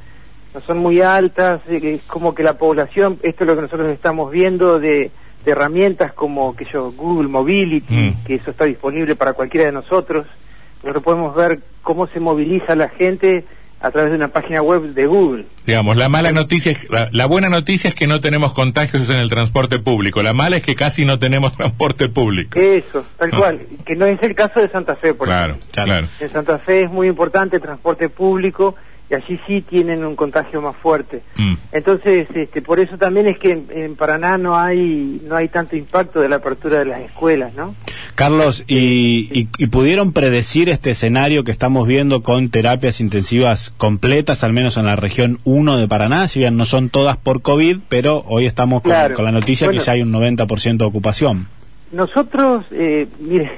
no 0.54 0.62
son 0.62 0.78
muy 0.78 1.02
altas, 1.02 1.62
es 1.68 2.04
como 2.04 2.36
que 2.36 2.44
la 2.44 2.60
población, 2.60 3.18
esto 3.24 3.44
es 3.44 3.48
lo 3.48 3.56
que 3.56 3.64
nosotros 3.64 3.88
estamos 3.90 4.32
viendo 4.32 4.80
de, 4.80 5.10
de 5.46 5.52
herramientas 5.52 6.14
como 6.14 6.56
que 6.56 6.66
yo, 6.72 6.92
Google 6.92 7.28
Mobility, 7.28 7.94
Mm. 7.94 8.24
que 8.26 8.36
eso 8.36 8.52
está 8.52 8.66
disponible 8.66 9.16
para 9.16 9.34
cualquiera 9.34 9.66
de 9.68 9.72
nosotros, 9.74 10.26
nosotros 10.82 11.04
podemos 11.04 11.36
ver 11.36 11.60
cómo 11.82 12.08
se 12.08 12.20
moviliza 12.20 12.76
la 12.76 12.90
gente 12.90 13.46
a 13.82 13.92
través 13.92 14.12
de 14.12 14.16
una 14.18 14.30
página 14.30 14.62
web 14.62 14.82
de 14.94 15.06
Google. 15.06 15.46
Digamos, 15.66 15.98
la 15.98 16.08
mala 16.08 16.32
noticia 16.32 16.72
es, 16.72 16.90
la, 16.90 17.10
la 17.12 17.26
buena 17.26 17.50
noticia 17.50 17.90
es 17.90 17.96
que 17.96 18.08
no 18.08 18.22
tenemos 18.22 18.54
contagios 18.54 19.10
en 19.10 19.18
el 19.18 19.30
transporte 19.30 19.80
público. 19.80 20.24
La 20.24 20.32
mala 20.32 20.56
es 20.56 20.64
que 20.64 20.74
casi 20.76 21.04
no 21.04 21.20
tenemos 21.20 21.52
transporte 21.58 22.08
público. 22.08 22.58
Eso, 22.58 23.06
tal 23.18 23.30
Ah. 23.34 23.38
cual, 23.38 23.62
que 23.86 23.96
no 23.98 24.06
es 24.06 24.24
el 24.24 24.36
caso 24.36 24.62
de 24.62 24.70
Santa 24.70 24.96
Fe, 24.96 25.14
por 25.14 25.28
Claro, 25.28 25.56
ejemplo. 25.56 25.84
claro. 25.84 26.08
En 26.22 26.30
Santa 26.30 26.58
Fe 26.60 26.84
es 26.84 26.92
muy 26.92 27.10
importante 27.10 27.58
el 27.58 27.62
transporte 27.62 28.08
público 28.08 28.76
y 29.10 29.16
allí 29.16 29.40
sí 29.46 29.62
tienen 29.62 30.04
un 30.06 30.16
contagio 30.16 30.62
más 30.62 30.76
fuerte. 30.76 31.22
Mm. 31.36 31.54
Entonces, 31.72 32.28
este, 32.34 32.62
por 32.62 32.80
eso 32.80 32.98
también 32.98 33.28
es 33.28 33.38
que 33.38 33.52
en, 33.52 33.68
en 33.74 33.96
Paraná 33.96 34.38
no 34.38 34.58
hay 34.58 35.22
no 35.28 35.36
hay 35.36 35.50
tanto 35.50 35.76
impacto 35.76 36.22
de 36.22 36.30
la 36.30 36.38
apertura 36.38 36.80
de 36.80 36.86
las 36.86 37.02
escuelas, 37.02 37.54
¿no? 37.54 37.76
Carlos, 38.16 38.64
y, 38.68 39.28
y- 39.38 39.48
y 39.58 39.68
pudieron 39.68 40.14
predecir 40.14 40.70
este 40.70 40.92
escenario 40.92 41.44
que 41.44 41.52
estamos 41.52 41.88
viendo 41.88 42.24
con 42.24 42.50
terapias 42.50 43.02
intensivas 43.02 43.72
completas, 43.78 44.44
al 44.44 44.54
menos 44.54 44.78
en 44.78 44.86
la 44.86 44.96
región 44.96 45.40
1 45.44 45.78
de 45.78 45.88
Paraná? 45.88 46.28
Si 46.28 46.40
bien 46.40 46.56
no 46.58 46.66
son 46.66 46.90
todas 46.90 47.18
por 47.18 47.42
COVID, 47.42 47.80
pero 47.90 48.24
hoy 48.28 48.46
estamos 48.46 48.82
con, 48.84 48.92
Claro. 48.92 49.16
con 49.16 49.26
la 49.26 49.32
noticia 49.32 49.68
Bueno. 49.68 49.80
que 49.80 49.86
ya 49.86 49.92
hay 49.94 50.02
un 50.02 50.12
90% 50.12 50.78
de 50.78 50.86
ocupación. 50.86 51.48
Nosotros, 51.92 52.66
eh, 52.72 53.08
mire, 53.20 53.52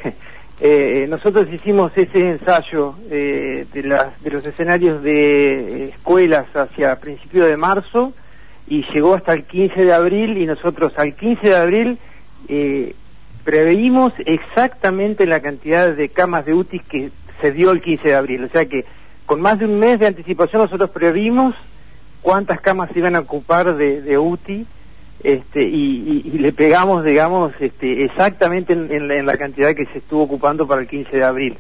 eh, 0.60 1.06
nosotros 1.10 1.48
hicimos 1.52 1.92
ese 1.96 2.30
ensayo 2.30 2.96
eh, 3.12 3.66
de, 3.74 3.84
las- 3.84 4.22
de 4.24 4.32
los 4.32 4.46
escenarios 4.46 5.04
de 5.04 5.90
escuelas 5.90 6.46
hacia 6.56 6.96
principios 7.00 7.48
de 7.48 7.58
marzo 7.58 8.14
y 8.68 8.84
llegó 8.94 9.14
hasta 9.16 9.34
el 9.34 9.44
15 9.44 9.84
de 9.86 9.94
abril 9.94 10.38
y 10.38 10.46
nosotros 10.46 10.94
al 10.98 11.14
15 11.16 11.48
de 11.50 11.56
abril 11.56 11.98
eh, 12.48 12.96
preveímos 13.44 14.14
exactamente 14.26 15.26
la 15.26 15.42
cantidad 15.42 15.90
de 15.90 16.10
camas 16.10 16.46
de 16.46 16.54
UTI 16.54 16.80
que 16.80 17.10
se 17.42 17.52
dio 17.52 17.72
el 17.72 17.82
15 17.82 18.08
de 18.08 18.16
abril. 18.16 18.44
O 18.46 18.50
sea 18.50 18.66
que 18.66 18.86
con 19.26 19.42
más 19.42 19.60
de 19.60 19.66
un 19.66 19.78
mes 19.78 20.00
de 20.00 20.08
anticipación 20.08 20.62
nosotros 20.62 20.90
previmos 20.90 21.54
cuántas 22.22 22.62
camas 22.62 22.90
se 22.92 23.00
iban 23.00 23.16
a 23.16 23.20
ocupar 23.20 23.76
de 23.76 24.18
UTI 24.18 24.66
este, 25.24 25.64
y, 25.64 26.24
y- 26.26 26.32
y 26.34 26.38
le 26.40 26.52
pegamos, 26.54 27.04
digamos, 27.04 27.54
este, 27.60 28.04
exactamente 28.06 28.74
en, 28.74 28.92
en 28.92 29.08
la, 29.08 29.16
en 29.16 29.26
la 29.26 29.38
cantidad 29.38 29.74
que 29.74 29.86
se 29.88 29.98
estuvo 30.00 30.24
ocupando 30.24 30.68
para 30.68 30.82
el 30.82 30.88
15 30.88 31.18
de 31.18 31.24
abril. 31.24 31.58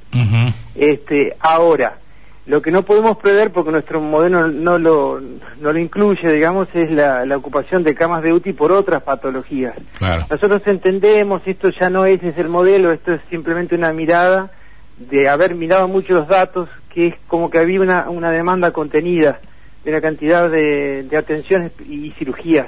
Este, 0.76 1.36
ahora, 1.40 1.98
lo 2.46 2.62
que 2.62 2.70
no 2.70 2.84
podemos 2.84 3.18
prever, 3.18 3.52
porque 3.52 3.72
nuestro 3.72 4.00
modelo 4.02 4.48
no 4.50 4.78
lo, 4.78 5.20
no 5.60 5.74
lo 5.74 5.80
incluye, 5.80 6.32
digamos, 6.32 6.68
es 6.76 6.92
la, 6.92 7.26
la 7.26 7.38
ocupación 7.38 7.84
de 7.84 7.96
camas 7.96 8.22
de 8.22 8.34
UTI 8.34 8.54
por 8.54 8.72
otras 8.72 9.02
patologías. 9.02 9.74
Claro. 9.98 10.26
Nosotros 10.30 10.62
entendemos, 10.66 11.42
esto 11.46 11.70
ya 11.70 11.90
no 11.90 12.06
es, 12.06 12.22
es 12.24 12.38
el 12.38 12.50
modelo, 12.50 12.92
esto 12.92 13.14
es 13.14 13.22
simplemente 13.32 13.74
una 13.74 13.94
mirada 13.94 14.52
de 15.00 15.28
haber 15.28 15.56
mirado 15.56 15.88
mucho 15.88 16.14
los 16.14 16.28
datos, 16.28 16.70
que 16.94 17.08
es 17.08 17.16
como 17.28 17.50
que 17.50 17.58
había 17.58 17.82
una, 17.82 18.10
una 18.10 18.30
demanda 18.32 18.72
contenida 18.72 19.40
de 19.86 19.92
una 19.92 20.02
cantidad 20.02 20.50
de, 20.50 21.04
de 21.04 21.16
atenciones 21.18 21.72
y 21.88 22.12
cirugías. 22.18 22.66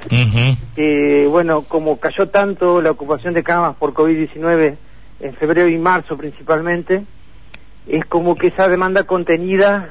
Eh, 0.78 1.26
bueno, 1.30 1.64
como 1.64 2.00
cayó 2.00 2.30
tanto 2.30 2.82
la 2.82 2.92
ocupación 2.92 3.34
de 3.34 3.44
camas 3.44 3.76
por 3.76 3.94
COVID-19 3.94 4.76
en 5.20 5.34
febrero 5.34 5.68
y 5.68 5.78
marzo 5.80 6.16
principalmente, 6.16 7.02
es 7.88 8.06
como 8.06 8.36
que 8.36 8.48
esa 8.48 8.70
demanda 8.70 9.04
contenida 9.04 9.90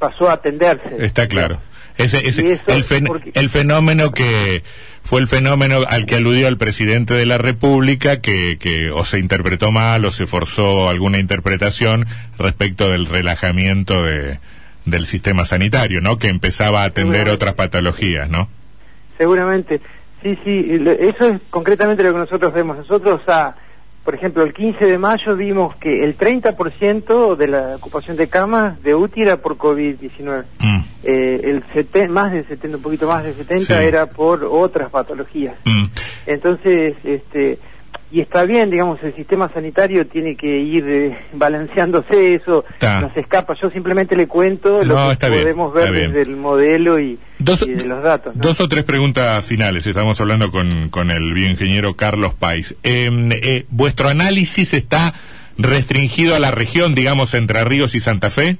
pasó 0.00 0.28
a 0.28 0.34
atenderse. 0.34 0.82
Está 0.98 1.28
claro. 1.28 1.58
Ese, 1.96 2.26
ese- 2.28 2.60
el, 2.66 2.84
fen- 2.84 3.06
porque- 3.06 3.30
el 3.34 3.48
fenómeno 3.48 4.10
que 4.10 4.64
fue 5.04 5.20
el 5.20 5.28
fenómeno 5.28 5.82
al 5.86 6.06
que 6.06 6.16
aludió 6.16 6.48
el 6.48 6.56
presidente 6.56 7.14
de 7.14 7.24
la 7.24 7.38
República, 7.38 8.20
que, 8.20 8.58
que 8.58 8.90
o 8.90 9.04
se 9.04 9.20
interpretó 9.20 9.70
mal 9.70 10.04
o 10.04 10.10
se 10.10 10.26
forzó 10.26 10.88
alguna 10.88 11.18
interpretación 11.20 12.06
respecto 12.36 12.88
del 12.90 13.06
relajamiento 13.06 14.02
de, 14.02 14.40
del 14.84 15.06
sistema 15.06 15.44
sanitario, 15.44 16.00
¿no? 16.00 16.16
Que 16.18 16.28
empezaba 16.28 16.82
a 16.82 16.86
atender 16.86 17.28
otras 17.28 17.54
patologías, 17.54 18.28
¿no? 18.28 18.48
Seguramente. 19.18 19.80
Sí, 20.22 20.38
sí, 20.44 20.78
eso 21.00 21.26
es 21.26 21.40
concretamente 21.50 22.02
lo 22.02 22.12
que 22.12 22.18
nosotros 22.18 22.52
vemos. 22.54 22.78
Nosotros, 22.78 23.20
a, 23.28 23.54
por 24.04 24.14
ejemplo, 24.14 24.42
el 24.42 24.52
15 24.54 24.84
de 24.86 24.98
mayo 24.98 25.36
vimos 25.36 25.76
que 25.76 26.02
el 26.02 26.16
30% 26.16 27.36
de 27.36 27.46
la 27.46 27.76
ocupación 27.76 28.16
de 28.16 28.28
camas 28.28 28.82
de 28.82 28.94
UTI 28.94 29.22
era 29.22 29.36
por 29.38 29.56
COVID-19. 29.56 30.44
Mm, 30.60 30.80
Eh, 31.06 31.40
el 31.44 31.62
seten- 31.74 32.08
más 32.08 32.32
de 32.32 32.44
70, 32.44 32.78
un 32.78 32.82
poquito 32.82 33.06
más 33.06 33.22
de 33.22 33.34
70 33.34 33.78
Sí. 33.78 33.84
era 33.86 34.06
por 34.06 34.42
otras 34.44 34.88
patologías. 34.90 35.54
mm. 35.66 35.84
Entonces, 36.26 36.94
este, 37.04 37.58
y 38.10 38.20
está 38.20 38.44
bien, 38.44 38.70
digamos, 38.70 39.02
el 39.02 39.14
sistema 39.14 39.50
sanitario 39.52 40.06
tiene 40.06 40.36
que 40.36 40.58
ir 40.58 40.84
eh, 40.88 41.18
balanceándose, 41.32 42.34
eso 42.34 42.64
Está. 42.74 43.00
nos 43.00 43.16
escapa. 43.16 43.54
Yo 43.60 43.70
simplemente 43.70 44.16
le 44.16 44.28
cuento 44.28 44.84
lo 44.84 44.96
que 45.18 45.28
bien, 45.28 45.42
podemos 45.42 45.74
ver 45.74 45.92
bien. 45.92 46.12
desde 46.12 46.30
el 46.30 46.36
modelo 46.36 47.00
y, 47.00 47.18
Dos, 47.38 47.62
y 47.62 47.72
de 47.72 47.84
los 47.84 48.02
datos. 48.02 48.36
¿no? 48.36 48.42
dos 48.42 48.60
o 48.60 48.68
tres 48.68 48.84
preguntas 48.84 49.44
finales. 49.44 49.86
Estamos 49.86 50.20
hablando 50.20 50.50
con, 50.50 50.90
con 50.90 51.10
el 51.10 51.32
bioingeniero 51.34 51.94
Carlos 51.94 52.34
Pais. 52.34 52.76
Eh, 52.82 53.10
eh, 53.42 53.66
¿Vuestro 53.70 54.08
análisis 54.08 54.74
está 54.74 55.14
restringido 55.58 56.34
a 56.34 56.40
la 56.40 56.50
región, 56.50 56.94
digamos, 56.94 57.34
Entre 57.34 57.64
Ríos 57.64 57.94
y 57.94 58.00
Santa 58.00 58.30
Fe? 58.30 58.58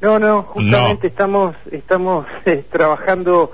No, 0.00 0.18
no, 0.18 0.42
justamente 0.42 1.08
estamos 1.08 1.56
estamos 1.72 2.26
eh, 2.46 2.64
trabajando 2.70 3.52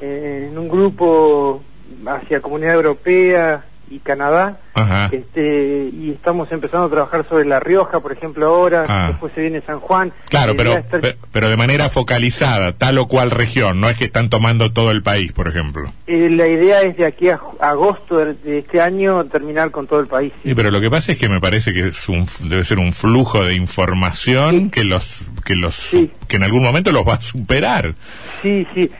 eh, 0.00 0.48
en 0.50 0.58
un 0.58 0.68
grupo 0.68 1.62
hacia 2.06 2.40
Comunidad 2.40 2.74
Europea 2.74 3.64
y 3.90 3.98
Canadá. 3.98 4.58
Ajá. 4.74 5.08
Este, 5.12 5.90
y 5.92 6.12
estamos 6.12 6.50
empezando 6.52 6.86
a 6.86 6.90
trabajar 6.90 7.26
sobre 7.28 7.44
La 7.44 7.58
Rioja, 7.60 8.00
por 8.00 8.12
ejemplo, 8.12 8.46
ahora, 8.46 8.84
Ah. 8.88 9.08
después 9.08 9.32
se 9.34 9.40
viene 9.42 9.60
San 9.62 9.80
Juan. 9.80 10.12
Claro, 10.28 10.52
La 10.52 10.56
pero, 10.56 10.72
estar- 10.78 11.16
pero 11.32 11.48
de 11.50 11.56
manera 11.56 11.90
focalizada, 11.90 12.72
tal 12.72 12.98
o 12.98 13.08
cual 13.08 13.30
región, 13.30 13.80
no 13.80 13.88
es 13.90 13.96
que 13.98 14.04
están 14.04 14.30
tomando 14.30 14.72
todo 14.72 14.90
el 14.92 15.02
país, 15.02 15.32
por 15.32 15.48
ejemplo. 15.48 15.92
Eh, 16.06 16.28
la 16.30 16.46
idea 16.46 16.82
es 16.82 16.96
de 16.96 17.04
aquí 17.06 17.28
a 17.28 17.40
agosto 17.60 18.18
de, 18.18 18.34
de 18.34 18.58
este 18.60 18.80
año 18.80 19.24
terminar 19.26 19.70
con 19.70 19.86
todo 19.86 20.00
el 20.00 20.06
país. 20.06 20.32
Sí, 20.44 20.54
pero 20.54 20.70
lo 20.70 20.80
que 20.80 20.88
pasa 20.90 21.12
es 21.12 21.18
que 21.18 21.28
me 21.28 21.40
parece 21.40 21.72
que 21.72 21.88
es 21.88 22.08
un, 22.08 22.24
debe 22.48 22.64
ser 22.64 22.78
un 22.78 22.92
flujo 22.92 23.44
de 23.44 23.54
información 23.54 24.64
Sí. 24.66 24.70
que 24.70 24.84
los 24.84 25.20
que 25.44 25.54
los 25.56 25.74
Sí. 25.74 26.10
que 26.28 26.36
en 26.36 26.44
algún 26.44 26.62
momento 26.62 26.92
los 26.92 27.06
va 27.06 27.14
a 27.14 27.20
superar. 27.20 27.94
Sí, 28.42 28.66
sí. 28.74 28.90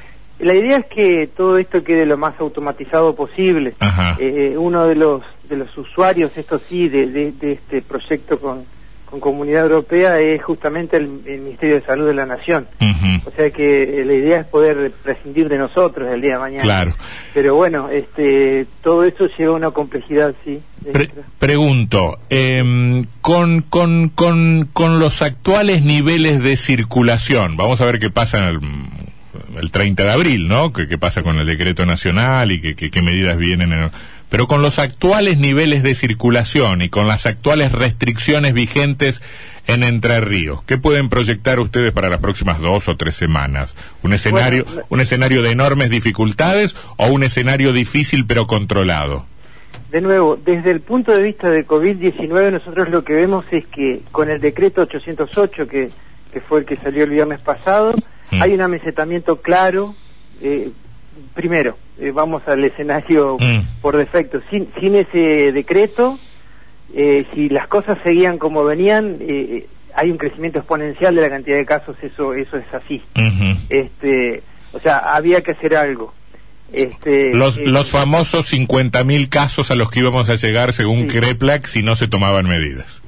La 0.40 0.54
idea 0.54 0.78
es 0.78 0.87
que 0.87 1.28
todo 1.37 1.59
esto 1.59 1.85
quede 1.85 2.06
lo 2.06 2.16
más 2.16 2.35
automatizado 2.40 3.14
posible. 3.14 3.75
Ajá. 3.80 4.16
Eh, 4.20 4.54
uno 4.56 4.87
de 4.87 4.94
los 4.94 5.23
de 5.49 5.56
los 5.56 5.76
usuarios, 5.76 6.30
esto 6.37 6.61
sí, 6.68 6.88
de, 6.88 7.06
de- 7.09 7.32
de 7.32 7.52
este 7.52 7.82
proyecto 7.82 8.38
con, 8.38 8.64
con 9.04 9.18
Comunidad 9.18 9.64
Europea 9.64 10.20
es 10.20 10.40
justamente 10.44 10.97
el, 10.97 11.20
el 11.26 11.40
Ministerio 11.40 11.75
de 11.75 11.82
Salud 11.82 12.06
de 12.06 12.14
la 12.14 12.25
Nación. 12.26 12.66
O 13.26 13.30
sea 13.32 13.50
que 13.50 14.00
eh, 14.00 14.04
la 14.04 14.14
idea 14.14 14.40
es 14.40 14.47
poder 14.47 14.92
prescindir 15.02 15.49
de 15.49 15.59
nosotros 15.59 16.09
el 16.11 16.20
día 16.23 16.35
de 16.35 16.40
mañana. 16.40 16.62
Claro. 16.62 16.92
Pero 17.35 17.54
bueno, 17.56 17.90
este, 17.90 18.66
todo 18.82 19.04
eso 19.04 19.26
lleva 19.37 19.52
a 19.54 19.56
una 19.56 19.70
complejidad, 19.73 20.35
sí. 20.44 20.61
Pre- 20.92 21.11
pregunto, 21.38 22.18
em, 22.30 23.04
con, 23.20 23.62
con, 23.62 24.09
con, 24.11 24.68
con 24.73 24.99
los 25.00 25.20
actuales 25.20 25.85
niveles 25.85 26.42
de 26.42 26.56
circulación, 26.56 27.56
vamos 27.56 27.80
a 27.80 27.85
ver 27.87 27.99
qué 27.99 28.09
pasa 28.11 28.49
el, 28.49 28.61
el 29.59 29.71
30 29.71 30.04
de 30.04 30.11
abril, 30.12 30.49
¿no? 30.49 30.73
¿Qué, 30.73 30.87
qué 30.88 30.99
pasa 30.99 31.23
con 31.23 31.38
el 31.38 31.47
decreto 31.47 31.87
nacional 31.87 32.52
y 32.52 32.75
qué, 32.75 33.02
medidas 33.02 33.37
vienen? 33.37 33.73
en- 33.73 33.90
pero 34.28 34.47
con 34.47 34.62
los 34.62 34.78
actuales 34.78 35.38
niveles 35.38 35.83
de 35.83 35.97
circulación 35.97 36.83
y 36.83 36.88
con 36.88 37.09
las 37.09 37.26
actuales 37.26 37.73
restricciones 37.73 38.54
vigentes 38.54 39.23
en 39.66 39.83
Entre 39.83 40.21
Ríos, 40.21 40.62
¿qué 40.66 40.78
pueden 40.78 41.09
proyectar 41.09 41.59
ustedes 41.59 41.90
para 41.90 42.09
las 42.09 42.21
próximas 42.21 42.61
dos 42.61 42.88
o 42.88 42.97
tres 42.97 43.16
semanas? 43.16 43.75
¿Un 44.04 44.12
escenario, 44.12 44.64
Bueno, 44.66 44.83
un 44.88 45.00
escenario 45.00 45.42
de 45.42 45.50
enormes 45.50 45.90
dificultades 45.90 46.76
o 46.97 47.09
un 47.09 47.25
escenario 47.25 47.73
difícil 47.73 48.25
pero 48.25 48.47
controlado? 48.47 49.26
De 49.90 50.00
nuevo, 50.00 50.37
desde 50.45 50.71
el 50.71 50.80
punto 50.80 51.11
de 51.11 51.23
vista 51.23 51.50
de 51.50 51.66
COVID-19, 51.66 52.52
nosotros 52.52 52.88
lo 52.90 53.02
que 53.02 53.14
vemos 53.14 53.45
es 53.50 53.66
que 53.66 54.00
con 54.12 54.30
el 54.30 54.40
decreto 54.40 54.83
808, 54.83 55.66
que, 55.66 55.90
que 56.33 56.40
fue 56.40 56.61
el 56.61 56.66
que 56.66 56.76
salió 56.76 57.02
el 57.02 57.11
viernes 57.11 57.40
pasado, 57.40 57.97
Mm. 58.30 58.42
hay 58.42 58.52
un 58.54 58.60
amesetamiento 58.60 59.40
claro. 59.40 59.94
eh, 60.42 60.70
primero, 61.34 61.76
eh, 61.99 62.10
vamos 62.12 62.42
al 62.49 62.64
escenario 62.64 63.37
Mm. 63.38 63.60
por 63.82 63.96
defecto. 63.96 64.40
Sin, 64.50 64.68
sin 64.80 64.94
ese 64.94 65.52
decreto, 65.52 66.18
eh, 66.94 67.26
si 67.34 67.49
las 67.50 67.66
cosas 67.68 67.99
seguían 68.02 68.38
como 68.38 68.64
venían, 68.64 69.16
eh, 69.20 69.66
hay 69.94 70.10
un 70.10 70.16
crecimiento 70.18 70.58
exponencial 70.60 71.14
de 71.14 71.20
la 71.22 71.28
cantidad 71.28 71.56
de 71.56 71.66
casos, 71.66 71.96
eso, 72.02 72.32
eso 72.34 72.56
es 72.56 72.64
así. 72.72 73.02
Este, 73.68 74.42
o 74.72 74.80
sea, 74.80 74.99
había 75.14 75.42
que 75.42 75.50
hacer 75.52 75.76
algo. 75.76 76.14
Este, 76.72 77.34
Los, 77.34 77.58
eh, 77.58 77.64
los 77.66 77.90
famosos 77.90 78.46
50.000 78.52 79.28
casos 79.28 79.70
a 79.70 79.75
los 79.75 79.90
que 79.90 80.00
íbamos 80.00 80.28
a 80.30 80.37
llegar 80.37 80.72
según 80.72 81.02
Sí. 81.02 81.18
Kreplak 81.18 81.66
si 81.66 81.82
no 81.82 81.96
se 81.96 82.06
tomaban 82.08 82.46
medidas. 82.46 83.02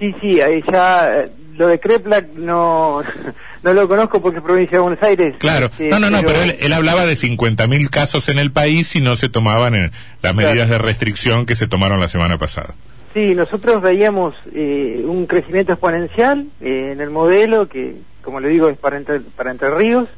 Sí, 0.00 0.14
sí, 0.20 0.36
ya 0.36 1.24
lo 1.56 1.66
de 1.68 1.78
Kreplak 1.80 2.34
no, 2.34 3.02
no 3.62 3.72
lo 3.74 3.88
conozco 3.88 4.20
porque 4.22 4.38
es 4.38 4.44
provincia 4.44 4.78
de 4.78 4.82
Buenos 4.82 5.02
Aires. 5.02 5.34
Claro, 5.38 5.66
Este, 5.66 5.88
no, 5.88 5.98
no, 5.98 6.10
no, 6.10 6.20
pero 6.22 6.42
él, 6.42 6.56
él 6.60 6.72
hablaba 6.72 7.04
de 7.06 7.14
50.000 7.14 7.90
casos 7.90 8.28
en 8.28 8.38
el 8.38 8.50
país 8.52 8.88
si 8.88 9.00
no 9.00 9.16
se 9.16 9.28
tomaban 9.28 9.74
eh, 9.74 9.90
las 10.22 10.32
Claro. 10.32 10.36
medidas 10.48 10.68
de 10.68 10.78
restricción 10.78 11.46
que 11.46 11.54
se 11.56 11.66
tomaron 11.68 12.00
la 12.00 12.08
semana 12.08 12.38
pasada. 12.38 12.74
Sí, 13.14 13.34
nosotros 13.34 13.82
veíamos 13.82 14.34
eh, 14.54 15.02
un 15.06 15.26
crecimiento 15.26 15.72
exponencial 15.72 16.46
eh, 16.62 16.90
en 16.94 17.00
el 17.02 17.10
modelo 17.10 17.68
que, 17.68 17.96
como 18.22 18.40
le 18.40 18.48
digo, 18.48 18.70
es 18.70 18.78
para 18.78 18.96
Entre, 18.96 19.20
para 19.20 19.50
entre 19.50 19.68
Ríos. 19.70 20.08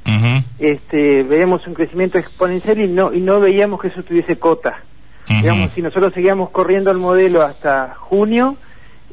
Este, 0.59 1.23
veíamos 1.25 1.67
un 1.67 1.75
crecimiento 1.75 2.19
exponencial 2.19 2.79
y 2.81 2.87
no 2.89 3.13
y 3.13 3.21
no 3.21 3.41
veíamos 3.41 3.81
que 3.81 3.89
eso 3.89 4.03
tuviese 4.03 4.37
cota. 4.37 4.81
Digamos, 5.27 5.73
si 5.73 5.81
nosotros 5.83 6.13
seguíamos 6.15 6.51
corriendo 6.51 6.91
el 6.91 6.99
modelo 6.99 7.43
hasta 7.43 7.95
junio, 7.99 8.57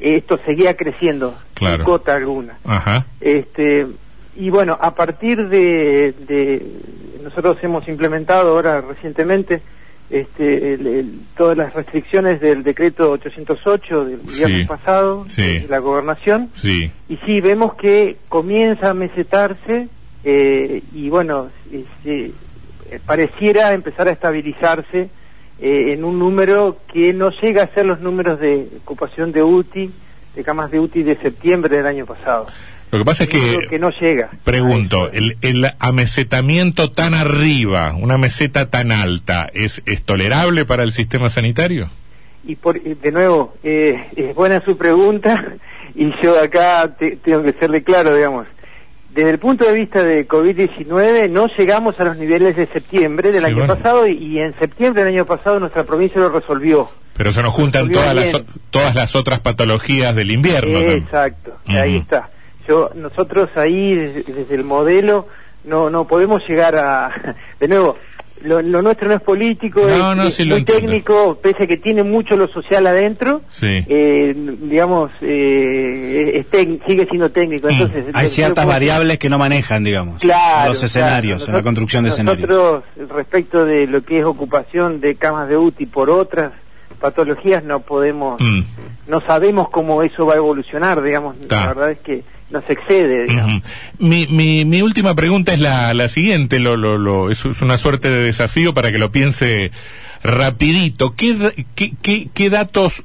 esto 0.02 0.38
seguía 0.44 0.76
creciendo, 0.76 1.34
Claro. 1.54 1.76
sin 1.76 1.84
cota 1.84 2.16
alguna. 2.16 2.58
Ajá. 2.64 3.06
Este, 3.20 3.86
y 4.36 4.50
bueno, 4.50 4.76
a 4.80 4.94
partir 4.94 5.48
de, 5.48 6.14
de, 6.26 6.66
nosotros 7.22 7.58
hemos 7.62 7.86
implementado 7.88 8.50
ahora 8.50 8.80
recientemente 8.80 9.62
este, 10.10 11.04
todas 11.36 11.56
las 11.56 11.72
restricciones 11.72 12.40
del 12.40 12.62
decreto 12.62 13.12
808 13.12 14.04
del 14.04 14.20
viernes 14.20 14.68
pasado 14.68 15.24
de 15.36 15.66
la 15.68 15.78
gobernación 15.78 16.50
y 17.08 17.16
sí 17.24 17.40
vemos 17.40 17.74
que 17.74 18.18
comienza 18.28 18.90
a 18.90 18.94
mesetarse 18.94 19.88
eh, 20.24 20.82
y 20.92 21.08
bueno 21.08 21.48
este, 21.72 22.32
pareciera 23.06 23.72
empezar 23.72 24.06
a 24.08 24.10
estabilizarse 24.10 25.08
eh, 25.62 25.92
en 25.92 26.04
un 26.04 26.18
número 26.18 26.78
que 26.92 27.12
no 27.14 27.30
llega 27.30 27.62
a 27.62 27.68
ser 27.68 27.86
los 27.86 28.00
números 28.00 28.40
de 28.40 28.66
ocupación 28.82 29.30
de 29.30 29.42
UTI 29.42 29.90
de 30.34 30.44
camas 30.44 30.70
de 30.70 30.80
UTI 30.80 31.02
de 31.02 31.16
septiembre 31.16 31.76
del 31.76 31.86
año 31.86 32.04
pasado. 32.04 32.46
Lo 32.90 32.98
que 32.98 33.04
pasa 33.04 33.24
es 33.24 33.30
que, 33.30 33.78
no 33.78 33.90
llega. 33.90 34.30
Pregunto, 34.44 35.10
el, 35.10 35.36
el, 35.40 35.70
amesetamiento 35.78 36.90
tan 36.90 37.14
arriba, 37.14 37.94
una 37.94 38.18
meseta 38.18 38.68
tan 38.68 38.92
alta, 38.92 39.48
¿es, 39.54 39.82
es 39.86 40.02
tolerable 40.02 40.64
para 40.66 40.82
el 40.82 40.92
sistema 40.92 41.30
sanitario? 41.30 41.88
Y 42.44 42.56
por, 42.56 42.82
de 42.82 43.12
nuevo, 43.12 43.54
eh, 43.62 44.08
es 44.16 44.34
buena 44.34 44.62
su 44.64 44.76
pregunta 44.76 45.54
y 45.94 46.10
yo 46.22 46.38
acá 46.42 46.94
tengo 47.22 47.42
que 47.42 47.52
serle 47.52 47.82
claro, 47.82 48.14
digamos. 48.14 48.46
Desde 49.14 49.28
el 49.28 49.38
punto 49.38 49.66
de 49.66 49.72
vista 49.72 50.02
de 50.02 50.26
COVID-19 50.26 51.28
no 51.28 51.46
llegamos 51.46 52.00
a 52.00 52.04
los 52.04 52.16
niveles 52.16 52.56
de 52.56 52.66
septiembre 52.66 53.30
del 53.30 53.44
año 53.44 53.66
pasado 53.66 54.06
y, 54.06 54.38
en 54.38 54.58
septiembre 54.58 55.04
del 55.04 55.14
año 55.14 55.26
pasado 55.26 55.60
nuestra 55.60 55.84
provincia 55.84 56.18
lo 56.18 56.30
resolvió. 56.30 56.88
Pero 57.14 57.30
se 57.30 57.42
nos 57.42 57.52
juntan 57.52 57.90
todas 57.90 58.14
las, 58.14 58.32
todas 58.70 58.94
las 58.94 59.14
otras 59.14 59.40
patologías 59.40 60.14
del 60.14 60.30
invierno. 60.30 60.78
Exacto, 60.78 61.58
ahí 61.66 61.98
está. 61.98 62.30
Yo, 62.66 62.90
nosotros 62.94 63.50
ahí, 63.56 63.94
desde, 63.94 64.54
el 64.54 64.64
modelo, 64.64 65.28
no, 65.64 65.90
no 65.90 66.06
podemos 66.06 66.42
llegar 66.48 66.76
a... 66.76 67.36
De 67.60 67.68
nuevo, 67.68 67.98
lo, 68.44 68.82
nuestro 68.82 69.08
no 69.08 69.14
es 69.14 69.20
político, 69.20 69.88
es, 69.88 70.46
muy 70.46 70.64
técnico, 70.64 71.38
pese 71.42 71.64
a 71.64 71.66
que 71.66 71.76
tiene 71.76 72.02
mucho 72.02 72.36
lo 72.36 72.48
social 72.48 72.86
adentro, 72.86 73.42
eh, 73.60 74.34
digamos, 74.60 75.10
eh, 75.20 76.44
sigue 76.86 77.06
siendo 77.06 77.30
técnico. 77.30 77.68
Mm. 77.68 77.72
Entonces, 77.72 78.04
Hay 78.14 78.28
ciertas 78.28 78.66
variables 78.66 79.18
que 79.18 79.28
no 79.28 79.38
manejan, 79.38 79.84
digamos, 79.84 80.22
los 80.24 80.82
escenarios, 80.82 81.48
en 81.48 81.54
la 81.54 81.62
construcción 81.62 82.04
de 82.04 82.10
escenarios. 82.10 82.48
Nosotros, 82.48 82.84
respecto 83.08 83.64
de 83.64 83.86
lo 83.86 84.02
que 84.02 84.18
es 84.18 84.24
ocupación 84.24 85.00
de 85.00 85.14
camas 85.14 85.48
de 85.48 85.56
UTI 85.56 85.86
por 85.86 86.10
otras 86.10 86.52
patologías, 87.00 87.64
no 87.64 87.80
podemos, 87.80 88.40
mm. 88.40 88.60
no 89.08 89.20
sabemos 89.22 89.68
cómo 89.70 90.02
eso 90.02 90.26
va 90.26 90.34
a 90.34 90.36
evolucionar, 90.36 91.02
digamos, 91.02 91.36
la 91.48 91.66
verdad 91.66 91.90
es 91.90 91.98
que 91.98 92.22
nos 92.52 92.68
excede. 92.68 93.26
Digamos. 93.26 93.62
mi, 93.98 94.26
mi, 94.28 94.64
mi, 94.64 94.82
última 94.82 95.14
pregunta 95.14 95.52
es 95.52 95.60
la, 95.60 95.92
la 95.94 96.08
siguiente, 96.08 96.60
lo, 96.60 96.76
lo, 96.76 96.98
lo, 96.98 97.30
es, 97.30 97.44
una 97.44 97.78
suerte 97.78 98.10
de 98.10 98.22
desafío 98.22 98.74
para 98.74 98.92
que 98.92 98.98
lo 98.98 99.10
piense 99.10 99.72
rapidito. 100.22 101.14
¿Qué, 101.14 101.66
qué, 101.74 101.92
qué, 102.02 102.28
qué 102.32 102.50
datos 102.50 103.04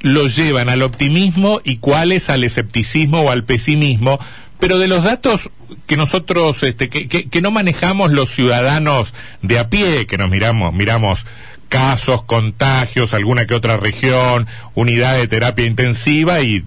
lo 0.00 0.26
llevan 0.28 0.68
al 0.68 0.82
optimismo 0.82 1.60
y 1.64 1.78
cuáles 1.78 2.30
al 2.30 2.44
escepticismo 2.44 3.22
o 3.22 3.30
al 3.30 3.44
pesimismo? 3.44 4.18
Pero 4.58 4.78
de 4.78 4.88
los 4.88 5.04
datos 5.04 5.50
que 5.86 5.96
nosotros, 5.96 6.62
este, 6.62 6.88
que, 6.88 7.08
que, 7.08 7.28
que 7.28 7.42
no 7.42 7.50
manejamos 7.50 8.10
los 8.10 8.30
ciudadanos 8.30 9.12
de 9.42 9.58
a 9.58 9.68
pie, 9.68 10.06
que 10.06 10.16
nos 10.16 10.30
miramos, 10.30 10.72
miramos 10.72 11.26
casos, 11.68 12.22
contagios, 12.22 13.12
alguna 13.12 13.46
que 13.46 13.54
otra 13.54 13.76
región, 13.76 14.46
unidad 14.74 15.16
de 15.16 15.26
terapia 15.26 15.66
intensiva 15.66 16.40
y 16.40 16.64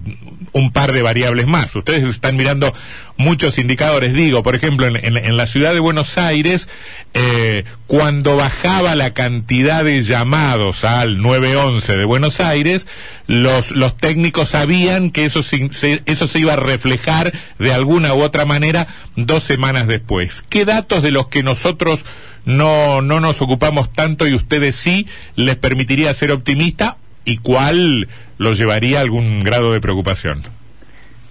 un 0.52 0.72
par 0.72 0.92
de 0.92 1.02
variables 1.02 1.46
más. 1.46 1.74
Ustedes 1.74 2.02
están 2.04 2.36
mirando 2.36 2.72
muchos 3.16 3.58
indicadores. 3.58 4.14
Digo, 4.14 4.42
por 4.42 4.54
ejemplo, 4.54 4.86
en, 4.86 5.36
la 5.36 5.46
ciudad 5.46 5.74
de 5.74 5.80
Buenos 5.80 6.18
Aires, 6.18 6.68
eh, 7.14 7.64
cuando 7.86 8.36
bajaba 8.36 8.94
la 8.96 9.14
cantidad 9.14 9.84
de 9.84 10.02
llamados 10.02 10.84
al 10.84 11.20
911 11.20 11.96
de 11.96 12.04
Buenos 12.04 12.40
Aires, 12.40 12.86
los, 13.26 13.72
los 13.72 13.96
técnicos 13.96 14.50
sabían 14.50 15.10
que 15.10 15.24
eso 15.24 15.42
se, 15.42 15.68
eso 16.06 16.26
se 16.26 16.38
iba 16.38 16.54
a 16.54 16.56
reflejar 16.56 17.32
de 17.58 17.72
alguna 17.72 18.14
u 18.14 18.22
otra 18.22 18.44
manera 18.44 18.88
dos 19.16 19.42
semanas 19.42 19.86
después. 19.86 20.42
¿Qué 20.48 20.64
datos 20.64 21.02
de 21.02 21.10
los 21.10 21.28
que 21.28 21.42
nosotros 21.42 22.04
no, 22.44 23.02
no 23.02 23.20
nos 23.20 23.42
ocupamos 23.42 23.92
tanto 23.92 24.26
y 24.26 24.34
ustedes 24.34 24.76
sí 24.76 25.06
les 25.36 25.56
permitiría 25.56 26.12
ser 26.14 26.32
optimista 26.32 26.96
y 27.24 27.38
cuál 27.38 28.08
los 28.38 28.58
llevaría 28.58 28.98
a 28.98 29.02
algún 29.02 29.42
grado 29.42 29.72
de 29.72 29.80
preocupación? 29.80 30.42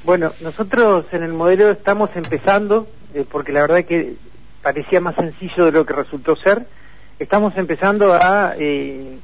Bueno, 0.04 0.32
nosotros 0.42 1.06
en 1.12 1.24
el 1.24 1.34
modelo 1.34 1.72
estamos 1.72 2.10
empezando, 2.16 2.88
eh, 3.14 3.26
porque 3.30 3.52
la 3.52 3.62
verdad 3.62 3.86
que 3.86 4.14
parecía 4.62 5.00
más 5.02 5.16
sencillo 5.16 5.66
de 5.66 5.72
lo 5.72 5.86
que 5.86 5.94
resultó 5.94 6.36
ser, 6.36 6.66
estamos 7.20 7.56
empezando 7.58 8.14
a 8.14 8.54
eh, 8.58 9.18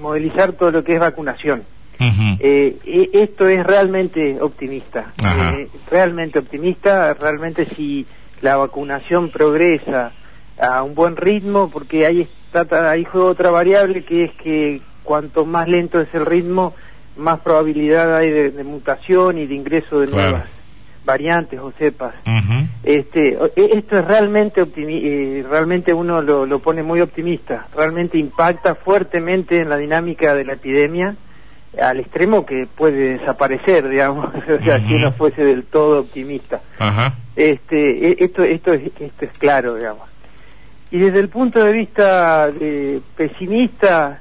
modelizar 0.00 0.52
todo 0.52 0.70
lo 0.70 0.84
que 0.84 0.94
es 0.94 1.00
vacunación. 1.00 1.62
Eh, 2.40 2.78
e, 2.86 3.10
esto 3.12 3.46
es 3.46 3.62
realmente 3.66 4.40
optimista, 4.40 5.12
realmente 5.90 6.38
optimista, 6.38 7.12
realmente 7.12 7.66
si 7.66 8.06
la 8.40 8.56
vacunación 8.56 9.28
progresa 9.28 10.12
a 10.58 10.82
un 10.82 10.94
buen 10.94 11.16
ritmo, 11.16 11.68
porque 11.70 12.06
ahí 12.06 12.26
está, 12.52 12.90
ahí 12.90 13.04
juega 13.04 13.26
otra 13.26 13.50
variable 13.50 14.02
que 14.02 14.24
es 14.24 14.32
que 14.32 14.80
cuanto 15.02 15.44
más 15.44 15.68
lento 15.68 16.00
es 16.00 16.12
el 16.14 16.26
ritmo, 16.26 16.74
más 17.16 17.40
probabilidad 17.40 18.16
hay 18.16 18.30
de, 18.30 18.64
mutación 18.64 19.38
y 19.38 19.46
de 19.46 19.54
ingreso 19.54 20.00
de 20.00 20.06
nuevas 20.08 20.46
variantes 21.04 21.58
o 21.60 21.72
cepas. 21.72 22.14
este, 22.82 23.38
e, 23.56 23.78
esto 23.78 23.98
es 23.98 24.04
realmente 24.04 24.66
eh, 24.76 25.44
realmente 25.48 25.92
uno 25.92 26.22
lo, 26.22 26.58
pone 26.60 26.82
muy 26.82 27.00
optimista, 27.00 27.66
realmente 27.74 28.18
impacta 28.18 28.74
fuertemente 28.74 29.58
en 29.58 29.68
la 29.68 29.76
dinámica 29.76 30.34
de 30.34 30.44
la 30.44 30.52
epidemia 30.54 31.16
al 31.80 32.00
extremo 32.00 32.44
que 32.44 32.66
puede 32.66 33.18
desaparecer, 33.18 33.88
digamos, 33.88 34.34
o 34.60 34.64
sea, 34.64 34.78
si 34.80 34.94
no 34.94 35.12
fuese 35.12 35.44
del 35.44 35.64
todo 35.64 36.00
optimista. 36.00 36.60
Este, 37.36 38.08
e, 38.08 38.16
esto, 38.18 38.42
esto, 38.42 38.72
es, 38.72 38.90
esto 38.98 39.24
es 39.24 39.32
claro, 39.38 39.76
digamos. 39.76 40.08
Y 40.90 40.98
desde 40.98 41.20
el 41.20 41.28
punto 41.28 41.64
de 41.64 41.72
vista 41.72 42.50
de 42.50 43.00
pesimista, 43.16 44.20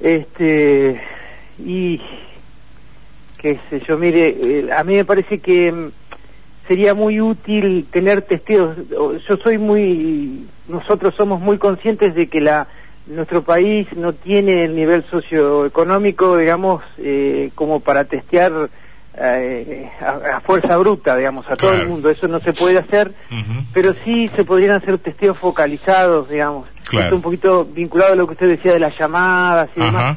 este, 0.00 1.00
y 1.58 2.00
qué 3.38 3.58
sé 3.70 3.80
yo, 3.86 3.98
mire, 3.98 4.28
eh, 4.28 4.68
a 4.76 4.84
mí 4.84 4.94
me 4.96 5.04
parece 5.04 5.38
que 5.38 5.72
mm, 5.72 5.90
sería 6.66 6.94
muy 6.94 7.20
útil 7.20 7.86
tener 7.90 8.22
testeos. 8.22 8.76
Yo 8.90 9.36
soy 9.38 9.58
muy, 9.58 10.46
nosotros 10.68 11.14
somos 11.16 11.40
muy 11.40 11.58
conscientes 11.58 12.14
de 12.14 12.28
que 12.28 12.40
la 12.40 12.68
nuestro 13.08 13.42
país 13.42 13.88
no 13.96 14.12
tiene 14.12 14.64
el 14.64 14.76
nivel 14.76 15.02
socioeconómico, 15.10 16.36
digamos, 16.36 16.82
eh, 16.98 17.50
como 17.54 17.80
para 17.80 18.04
testear 18.04 18.68
eh, 19.16 19.90
a, 20.00 20.40
fuerza 20.40 20.76
bruta, 20.76 21.16
digamos, 21.16 21.48
a 21.50 21.56
todo 21.56 21.72
el 21.74 21.88
mundo. 21.88 22.10
Eso 22.10 22.28
no 22.28 22.38
se 22.40 22.52
puede 22.52 22.78
hacer, 22.78 23.12
pero 23.72 23.94
sí 24.04 24.28
se 24.36 24.44
podrían 24.44 24.72
hacer 24.72 24.98
testeos 24.98 25.38
focalizados, 25.38 26.28
digamos. 26.28 26.68
Esto 26.92 27.16
un 27.16 27.22
poquito 27.22 27.64
vinculado 27.64 28.12
a 28.12 28.16
lo 28.16 28.26
que 28.26 28.32
usted 28.32 28.48
decía 28.48 28.72
de 28.72 28.78
las 28.78 28.96
llamadas 28.98 29.68
y 29.76 29.80
demás. 29.80 30.16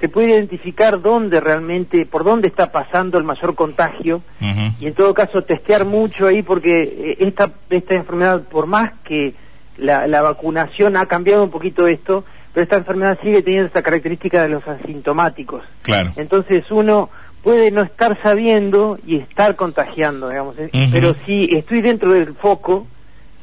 Se 0.00 0.08
puede 0.08 0.30
identificar 0.30 1.02
dónde 1.02 1.40
realmente, 1.40 2.06
por 2.06 2.22
dónde 2.22 2.46
está 2.48 2.70
pasando 2.70 3.18
el 3.18 3.24
mayor 3.24 3.54
contagio 3.54 4.22
y 4.78 4.86
en 4.86 4.94
todo 4.94 5.12
caso 5.12 5.42
testear 5.42 5.84
mucho 5.84 6.26
ahí 6.28 6.42
porque 6.42 6.82
eh, 6.82 7.16
esta, 7.20 7.50
esta 7.68 7.94
enfermedad, 7.94 8.42
por 8.42 8.66
más 8.66 8.92
que 9.04 9.34
la, 9.76 10.06
la 10.06 10.22
vacunación 10.22 10.96
ha 10.96 11.06
cambiado 11.06 11.42
un 11.42 11.50
poquito 11.50 11.88
esto, 11.88 12.24
pero 12.52 12.64
esta 12.64 12.76
enfermedad 12.76 13.18
sigue 13.22 13.42
teniendo 13.42 13.66
esta 13.66 13.82
característica 13.82 14.42
de 14.42 14.48
los 14.48 14.66
asintomáticos. 14.66 15.62
Claro. 15.82 16.12
Entonces 16.16 16.64
uno 16.70 17.10
puede 17.42 17.70
no 17.70 17.82
estar 17.82 18.20
sabiendo 18.22 18.98
y 19.06 19.16
estar 19.16 19.56
contagiando, 19.56 20.28
digamos, 20.28 20.58
eh, 20.58 20.70
pero 20.92 21.14
si 21.24 21.48
estoy 21.56 21.80
dentro 21.80 22.12
del 22.12 22.34
foco, 22.34 22.86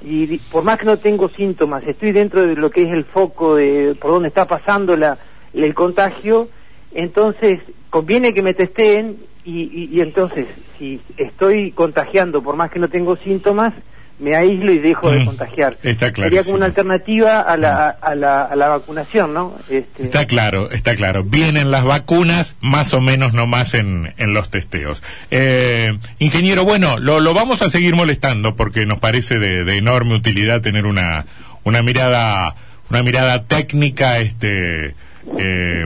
y 0.08 0.38
por 0.38 0.63
más 0.63 0.78
que 0.78 0.86
no 0.86 0.98
tengo 0.98 1.30
síntomas, 1.30 1.84
estoy 1.88 2.12
dentro 2.12 2.46
de 2.46 2.56
lo 2.56 2.70
que 2.70 2.84
es 2.84 2.91
el 2.91 3.06
foco 3.06 3.56
de 3.56 3.96
por 4.00 4.12
dónde 4.12 4.28
está 4.28 4.46
pasando 4.46 4.94
el 4.94 5.74
contagio, 5.74 6.48
entonces 6.94 7.60
conviene 7.89 8.34
que 8.34 8.44
me 8.44 8.54
testeen 8.54 9.18
y, 9.44 10.00
entonces 10.00 10.48
si 10.78 11.02
estoy 11.18 11.72
contagiando 11.72 12.41
por 12.41 12.56
más 12.56 12.70
que 12.70 12.80
no 12.80 12.89
tengo 12.89 13.15
síntomas, 13.18 13.74
me 14.19 14.36
aíslo 14.36 14.71
y 14.71 14.80
dejo 14.80 15.12
de 15.12 15.19
mm, 15.19 15.25
contagiar. 15.25 15.78
Está 15.84 16.12
claro. 16.12 16.30
Sería 16.30 16.43
como 16.43 16.56
una 16.56 16.65
alternativa 16.67 17.41
a 17.41 17.58
la, 17.58 17.97
mm. 18.01 18.06
a 18.06 18.15
la, 18.15 18.43
a 18.43 18.56
la 18.56 18.67
vacunación, 18.69 19.34
¿no? 19.34 19.58
Este... 19.69 20.04
Está 20.04 20.25
claro, 20.25 20.71
está 20.71 20.95
claro. 20.95 21.23
Vienen 21.23 21.71
las 21.71 21.84
vacunas, 21.84 22.56
más 22.62 22.93
o 22.93 23.01
menos 23.01 23.34
nomás 23.34 23.73
en, 23.73 24.13
en 24.17 24.34
los 24.34 24.49
testeos. 24.49 25.04
Eh, 25.32 25.97
ingeniero, 26.19 26.63
bueno, 26.63 26.97
lo, 26.99 27.19
lo 27.19 27.34
vamos 27.34 27.62
a 27.62 27.69
seguir 27.69 27.95
molestando 27.95 28.56
porque 28.56 28.86
nos 28.86 28.99
parece 28.99 29.38
de, 29.38 29.63
de 29.63 29.78
enorme 29.78 30.15
utilidad 30.15 30.62
tener 30.62 30.86
una, 30.86 31.25
una 31.63 31.82
mirada, 31.82 32.56
una 32.89 33.04
mirada 33.04 33.43
técnica, 33.43 34.19
este, 34.19 34.95
eh, 35.38 35.86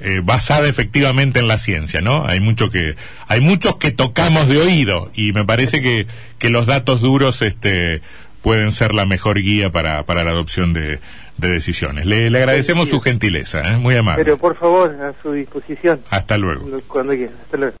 eh, 0.00 0.20
basada 0.22 0.68
efectivamente 0.68 1.38
en 1.38 1.48
la 1.48 1.58
ciencia, 1.58 2.00
¿no? 2.00 2.26
Hay 2.26 2.40
mucho 2.40 2.70
que, 2.70 2.96
hay 3.28 3.40
muchos 3.40 3.76
que 3.76 3.90
tocamos 3.90 4.48
de 4.48 4.58
oído 4.58 5.10
y 5.14 5.32
me 5.32 5.44
parece 5.44 5.80
que, 5.80 6.06
que 6.38 6.50
los 6.50 6.66
datos 6.66 7.00
duros, 7.00 7.42
este, 7.42 8.02
pueden 8.42 8.72
ser 8.72 8.94
la 8.94 9.06
mejor 9.06 9.40
guía 9.40 9.70
para, 9.70 10.04
para 10.04 10.24
la 10.24 10.30
adopción 10.30 10.72
de, 10.72 10.98
de 11.36 11.48
decisiones. 11.48 12.06
Le, 12.06 12.30
le 12.30 12.38
agradecemos 12.38 12.88
su 12.88 13.00
gentileza, 13.00 13.60
¿eh? 13.72 13.76
muy 13.76 13.96
amable. 13.96 14.24
Pero 14.24 14.38
por 14.38 14.56
favor, 14.56 14.90
a 15.02 15.12
su 15.22 15.32
disposición. 15.32 16.00
Hasta 16.10 16.38
luego. 16.38 16.80
Cuando 16.86 17.14
quiera. 17.14 17.32
Hasta 17.44 17.56
luego. 17.56 17.68